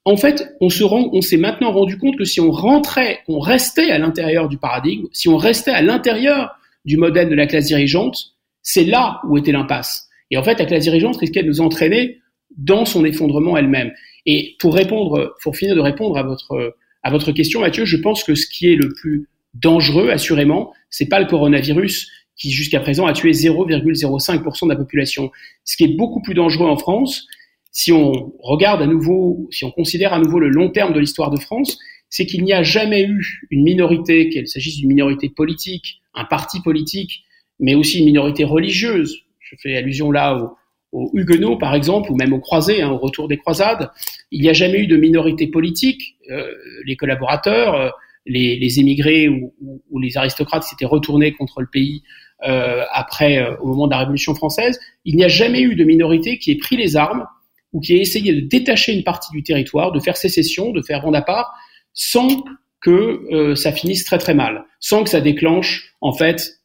[0.04, 3.98] En fait, on on s'est maintenant rendu compte que si on rentrait, on restait à
[3.98, 8.84] l'intérieur du paradigme, si on restait à l'intérieur du modèle de la classe dirigeante, c'est
[8.84, 10.06] là où était l'impasse.
[10.30, 12.20] Et en fait, la classe dirigeante risquait de nous entraîner
[12.56, 13.90] dans son effondrement elle-même.
[14.26, 18.24] Et pour répondre, pour finir de répondre à votre à votre question, Mathieu, je pense
[18.24, 23.06] que ce qui est le plus dangereux, assurément, c'est pas le coronavirus qui jusqu'à présent
[23.06, 25.30] a tué 0,05% de la population.
[25.62, 27.28] Ce qui est beaucoup plus dangereux en France,
[27.70, 31.30] si on regarde à nouveau, si on considère à nouveau le long terme de l'histoire
[31.30, 31.78] de France,
[32.10, 36.60] c'est qu'il n'y a jamais eu une minorité, qu'il s'agisse d'une minorité politique, un parti
[36.60, 37.22] politique,
[37.60, 39.20] mais aussi une minorité religieuse.
[39.38, 40.56] Je fais allusion là au,
[40.92, 43.90] aux Huguenots, par exemple, ou même aux croisés, hein, au retour des croisades.
[44.30, 46.16] Il n'y a jamais eu de minorité politique.
[46.30, 46.50] Euh,
[46.84, 47.90] les collaborateurs, euh,
[48.24, 49.52] les, les, émigrés ou,
[49.90, 52.02] ou, les aristocrates s'étaient retournés contre le pays
[52.44, 54.78] euh, après, euh, au moment de la Révolution française.
[55.04, 57.26] Il n'y a jamais eu de minorité qui ait pris les armes
[57.72, 61.02] ou qui ait essayé de détacher une partie du territoire, de faire sécession, de faire
[61.02, 61.52] bande à part,
[61.92, 62.44] sans
[62.80, 66.60] que ça finisse très très mal, sans que ça déclenche en fait,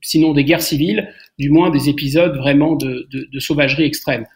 [0.00, 4.26] sinon des guerres civiles, du moins des épisodes vraiment de, sauvagerie extrême.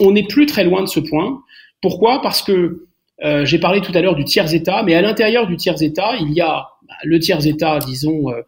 [0.00, 1.42] On n'est plus très loin de ce point.
[1.80, 2.20] Pourquoi?
[2.20, 2.86] Parce que
[3.24, 6.40] euh, j'ai parlé tout à l'heure du tiers-État, mais à l'intérieur du tiers-État, il y
[6.40, 8.42] a bah, le tiers-État, disons, euh,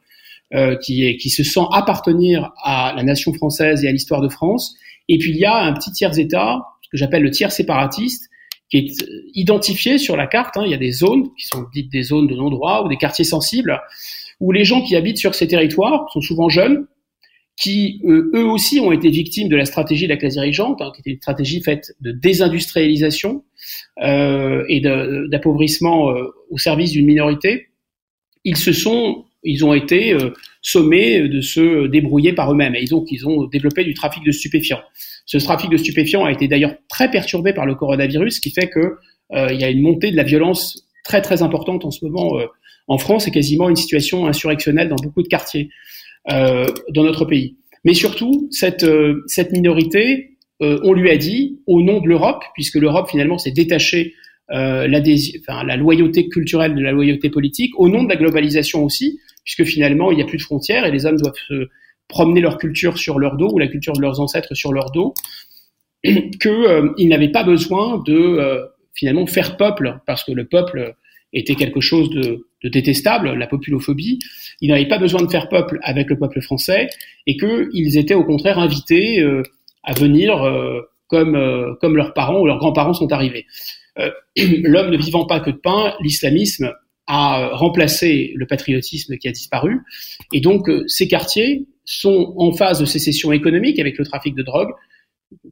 [0.54, 4.28] euh, qui, est, qui se sent appartenir à la nation française et à l'histoire de
[4.28, 4.74] France,
[5.08, 8.28] et puis il y a un petit tiers-État, ce que j'appelle le tiers séparatiste,
[8.70, 10.56] qui est identifié sur la carte.
[10.56, 10.62] Hein.
[10.66, 13.24] il y a des zones qui sont dites des zones de non-droit ou des quartiers
[13.24, 13.80] sensibles,
[14.40, 16.86] où les gens qui habitent sur ces territoires sont souvent jeunes,
[17.56, 20.90] qui euh, eux aussi ont été victimes de la stratégie de la classe dirigeante, hein,
[20.94, 23.44] qui était une stratégie faite de désindustrialisation
[24.02, 27.68] euh, et d'appauvrissement euh, au service d'une minorité.
[28.44, 30.30] Ils se sont, ils ont été euh,
[30.62, 34.82] sommés de se débrouiller par eux-mêmes et ont, ils ont développé du trafic de stupéfiants.
[35.24, 38.68] Ce trafic de stupéfiants a été d'ailleurs très perturbé par le coronavirus, ce qui fait
[38.68, 38.96] que
[39.50, 42.38] il y a une montée de la violence très très importante en ce moment
[42.86, 45.70] en France et quasiment une situation insurrectionnelle dans beaucoup de quartiers.
[46.30, 47.56] Euh, dans notre pays.
[47.84, 52.42] Mais surtout, cette, euh, cette minorité, euh, on lui a dit, au nom de l'Europe,
[52.54, 54.14] puisque l'Europe finalement s'est détachée
[54.50, 55.00] euh, la,
[55.40, 59.64] enfin, la loyauté culturelle de la loyauté politique, au nom de la globalisation aussi, puisque
[59.64, 61.68] finalement il n'y a plus de frontières et les hommes doivent se
[62.08, 65.12] promener leur culture sur leur dos ou la culture de leurs ancêtres sur leur dos,
[66.04, 68.62] qu'ils n'avaient pas besoin de
[68.94, 70.94] finalement faire peuple, parce que le peuple
[71.35, 74.19] était quelque chose de, de détestable, la populophobie.
[74.60, 76.88] Ils n'avaient pas besoin de faire peuple avec le peuple français
[77.27, 79.42] et qu'ils étaient au contraire invités euh,
[79.85, 83.46] à venir euh, comme, euh, comme leurs parents ou leurs grands-parents sont arrivés.
[84.37, 86.73] L'homme ne vivant pas que de pain, l'islamisme
[87.06, 89.83] à remplacer le patriotisme qui a disparu.
[90.33, 94.71] Et donc, ces quartiers sont en phase de sécession économique avec le trafic de drogue,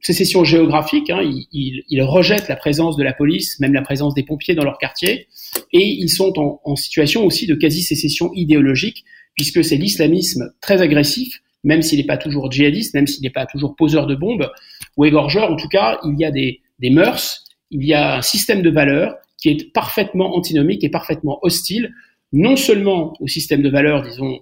[0.01, 1.11] sécession géographique.
[1.11, 4.64] Hein, ils, ils, rejettent la présence de la police, même la présence des pompiers dans
[4.64, 5.28] leur quartier,
[5.72, 9.05] et ils sont en, en situation aussi de quasi-sécession idéologique,
[9.35, 13.47] puisque c'est l'islamisme très agressif, même s'il n'est pas toujours djihadiste, même s'il n'est pas
[13.47, 14.51] toujours poseur de bombes
[14.97, 15.51] ou égorgeur.
[15.51, 18.70] En tout cas, il y a des, des mœurs, il y a un système de
[18.70, 21.93] valeurs qui est parfaitement antinomique et parfaitement hostile,
[22.33, 24.41] non seulement au système de valeurs, disons,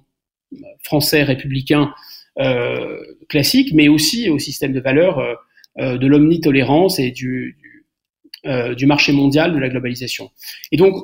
[0.82, 2.09] français républicain euh,
[3.28, 5.34] classique, mais aussi au système de valeurs euh,
[5.78, 7.56] euh, de l'omnitolérance et du,
[8.86, 10.30] marché mondial, de la globalisation.
[10.72, 10.94] Et donc,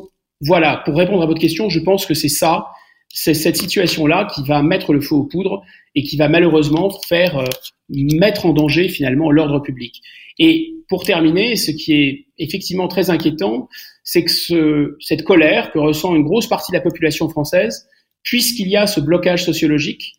[0.41, 2.67] voilà, pour répondre à votre question, je pense que c'est ça,
[3.09, 5.63] c'est cette situation-là qui va mettre le feu aux poudres
[5.95, 7.43] et qui va malheureusement faire
[7.89, 10.03] mettre en danger finalement l'ordre public.
[10.39, 13.69] Et pour terminer, ce qui est effectivement très inquiétant,
[14.03, 17.89] c'est que ce, cette colère que ressent une grosse partie de la population française,
[18.23, 20.16] puisqu'il y a ce blocage sociologique,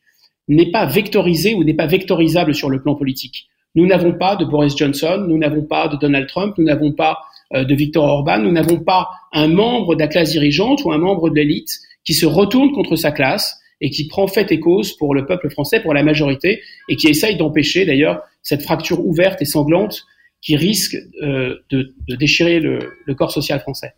[0.48, 3.48] n'est pas vectorisé ou n'est pas vectorisable sur le plan politique.
[3.76, 7.20] Nous n'avons pas de Boris Johnson, nous n'avons pas de Donald Trump, nous n'avons pas
[7.54, 10.98] euh, de Viktor Orban, nous n'avons pas un membre de la classe dirigeante ou un
[10.98, 11.70] membre de l'élite
[12.04, 15.50] qui se retourne contre sa classe et qui prend fait et cause pour le peuple
[15.50, 20.04] français, pour la majorité, et qui essaye d'empêcher d'ailleurs cette fracture ouverte et sanglante
[20.42, 23.94] qui risque euh, de, déchirer le corps social français.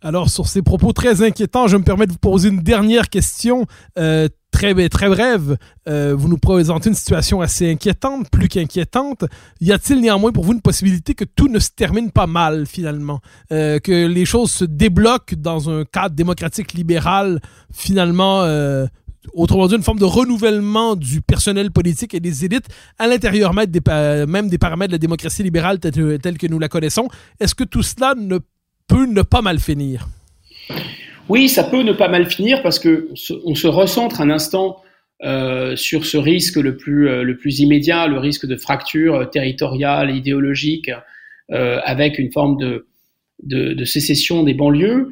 [0.00, 3.66] Alors, sur ces propos très inquiétants, je me permets de vous poser une dernière question
[3.98, 5.56] euh, très, très brève.
[5.88, 9.24] Euh, vous nous présentez une situation assez inquiétante, plus qu'inquiétante.
[9.60, 13.20] Y a-t-il néanmoins pour vous une possibilité que tout ne se termine pas mal, finalement?
[13.50, 17.40] Euh, que les choses se débloquent dans un cadre démocratique libéral,
[17.72, 18.44] finalement,
[19.34, 22.68] autrement dit, une forme de renouvellement du personnel politique et des élites
[23.00, 27.08] à l'intérieur même des, paramètres de la démocratie libérale telle que nous la connaissons?
[27.40, 28.38] Est-ce que tout cela ne
[28.88, 30.08] peut ne pas mal finir.
[31.28, 33.10] Oui, ça peut ne pas mal finir parce que
[33.44, 34.82] on se recentre un instant
[35.24, 40.14] euh, sur ce risque le plus euh, le plus immédiat, le risque de fracture territoriale,
[40.14, 40.90] idéologique,
[41.50, 42.86] euh, avec une forme de,
[43.42, 45.10] de, sécession des banlieues.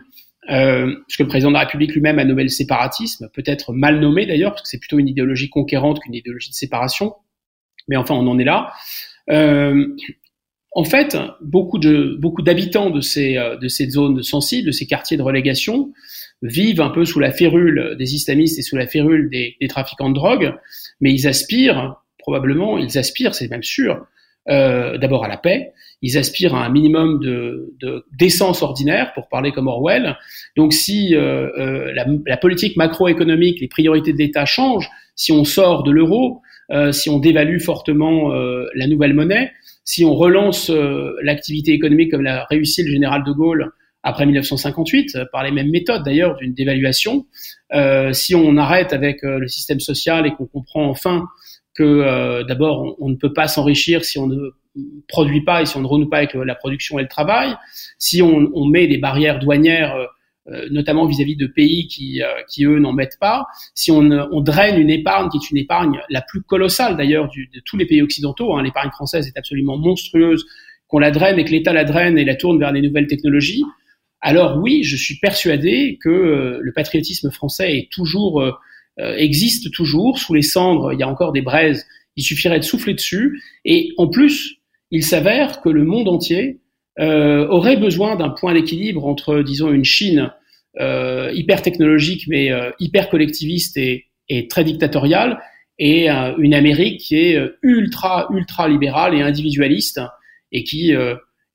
[0.48, 4.26] Ce que le président de la République lui-même a nommé le séparatisme, peut-être mal nommé
[4.26, 7.14] d'ailleurs, parce que c'est plutôt une idéologie conquérante qu'une idéologie de séparation.
[7.88, 8.72] Mais enfin, on en est là.
[10.76, 15.22] En fait, beaucoup d'habitants de ces euh, de ces zones sensibles, de ces quartiers de
[15.22, 15.90] relégation,
[16.42, 20.14] vivent un peu sous la férule des islamistes et sous la férule des, trafiquants de
[20.14, 20.54] drogue,
[21.00, 24.06] mais ils aspirent probablement, ils aspirent, c'est même sûr,
[24.50, 25.72] euh, d'abord à la paix.
[26.02, 30.18] Ils aspirent à un minimum de, de d'essence ordinaire, pour parler comme Orwell.
[30.58, 35.84] Donc, si euh, la, la, politique macroéconomique, les priorités de l'État changent, si on sort
[35.84, 36.42] de l'euro,
[36.90, 38.30] si on dévalue fortement
[38.74, 39.52] la nouvelle monnaie,
[39.86, 43.72] si on relance euh, l'activité économique comme l'a réussi le général de Gaulle
[44.02, 47.26] après 1958, euh, par les mêmes méthodes d'ailleurs d'une dévaluation,
[47.72, 51.24] euh, si on arrête avec le système social et qu'on comprend enfin
[51.74, 54.50] que d'abord on, ne peut pas s'enrichir si on ne
[55.08, 57.54] produit pas et si on ne renoue pas avec la production et le travail,
[57.98, 59.94] si on, met des barrières douanières
[60.70, 63.46] notamment vis-à-vis de pays qui, euh, qui eux n'en mettent pas.
[63.74, 67.60] Si on, on, draine une épargne qui est une épargne la plus colossale d'ailleurs de
[67.64, 70.44] tous les pays occidentaux, hein, l'épargne française est absolument monstrueuse,
[70.88, 73.64] qu'on la draine et que l'État la draine et la tourne vers les nouvelles technologies,
[74.20, 78.40] alors oui, je suis persuadé que euh, le patriotisme français est toujours
[78.98, 80.92] euh, existe toujours sous les cendres.
[80.92, 81.86] Il y a encore des braises.
[82.16, 83.42] Il suffirait de souffler dessus.
[83.64, 84.56] Et en plus,
[84.90, 86.56] il s'avère que le monde entier euh,
[86.98, 90.30] aurait besoin d'un point d'équilibre entre, disons, une Chine
[90.78, 95.40] euh, hyper technologique mais euh, hyper collectiviste et, et, très dictatoriale,
[95.78, 100.00] et euh, une Amérique qui est euh, ultra ultra libérale et individualiste
[100.52, 100.94] et qui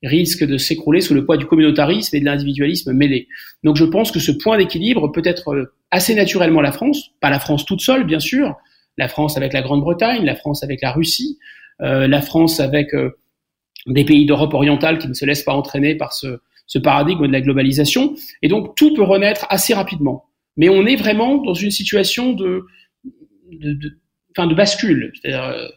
[0.02, 3.26] risque de s'écrouler sous le poids du communautarisme et de l'individualisme mêlé.
[3.64, 7.40] Donc je pense que ce point d'équilibre peut être assez naturellement la France, pas la
[7.40, 8.54] France toute seule bien sûr,
[8.98, 11.38] la France avec la Grande-Bretagne, la France avec la Russie,
[11.80, 13.10] euh, la France avec euh,
[13.86, 17.32] des pays d'Europe orientale qui ne se laissent pas entraîner par ce, ce paradigme de
[17.32, 18.14] la globalisation.
[18.42, 20.24] Et donc tout peut renaître assez rapidement.
[20.56, 22.64] Mais on est vraiment dans une situation de,
[23.50, 23.98] de, de,
[24.30, 25.12] enfin de bascule.
[25.26, 25.68] Euh,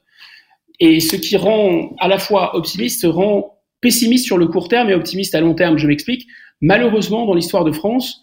[0.79, 4.93] et ce qui rend à la fois optimiste rend pessimiste sur le court terme et
[4.93, 5.77] optimiste à long terme.
[5.77, 6.27] Je m'explique.
[6.61, 8.21] Malheureusement, dans l'histoire de France,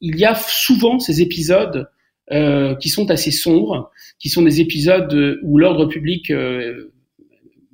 [0.00, 1.90] il y a souvent ces épisodes
[2.30, 6.92] euh, qui sont assez sombres, qui sont des épisodes où l'ordre public euh,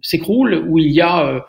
[0.05, 1.40] s'écroule, où il y a, euh,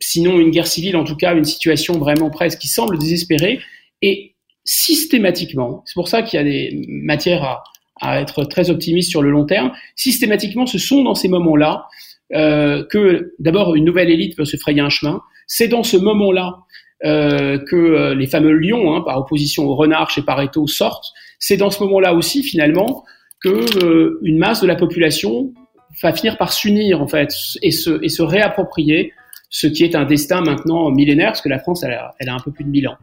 [0.00, 3.60] sinon une guerre civile, en tout cas une situation vraiment presque qui semble désespérée,
[4.00, 4.34] et
[4.64, 7.64] systématiquement, c'est pour ça qu'il y a des matières à,
[8.00, 11.86] à, être très optimiste sur le long terme, systématiquement, ce sont dans ces moments-là
[12.34, 16.58] euh, que d'abord une nouvelle élite peut se frayer un chemin, c'est dans ce moment-là
[17.04, 21.70] euh, que les fameux lions, hein, par opposition aux renards chez Pareto, sortent, c'est dans
[21.70, 23.04] ce moment-là aussi finalement
[23.42, 25.52] que une masse de la population
[26.02, 27.32] va finir par s'unir en fait
[27.62, 29.12] et se, et se réapproprier
[29.50, 32.34] ce qui est un destin maintenant millénaire, parce que la France, elle a, elle a
[32.34, 32.96] un peu plus de 1000 ans.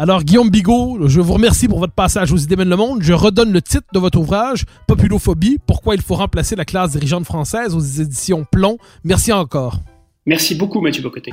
[0.00, 3.02] Alors, Guillaume Bigot, je vous remercie pour votre passage aux idées mènent le monde.
[3.02, 7.24] Je redonne le titre de votre ouvrage, Populophobie, pourquoi il faut remplacer la classe dirigeante
[7.24, 8.78] française aux éditions Plomb.
[9.02, 9.80] Merci encore.
[10.24, 11.32] Merci beaucoup, Mathieu Bocoté.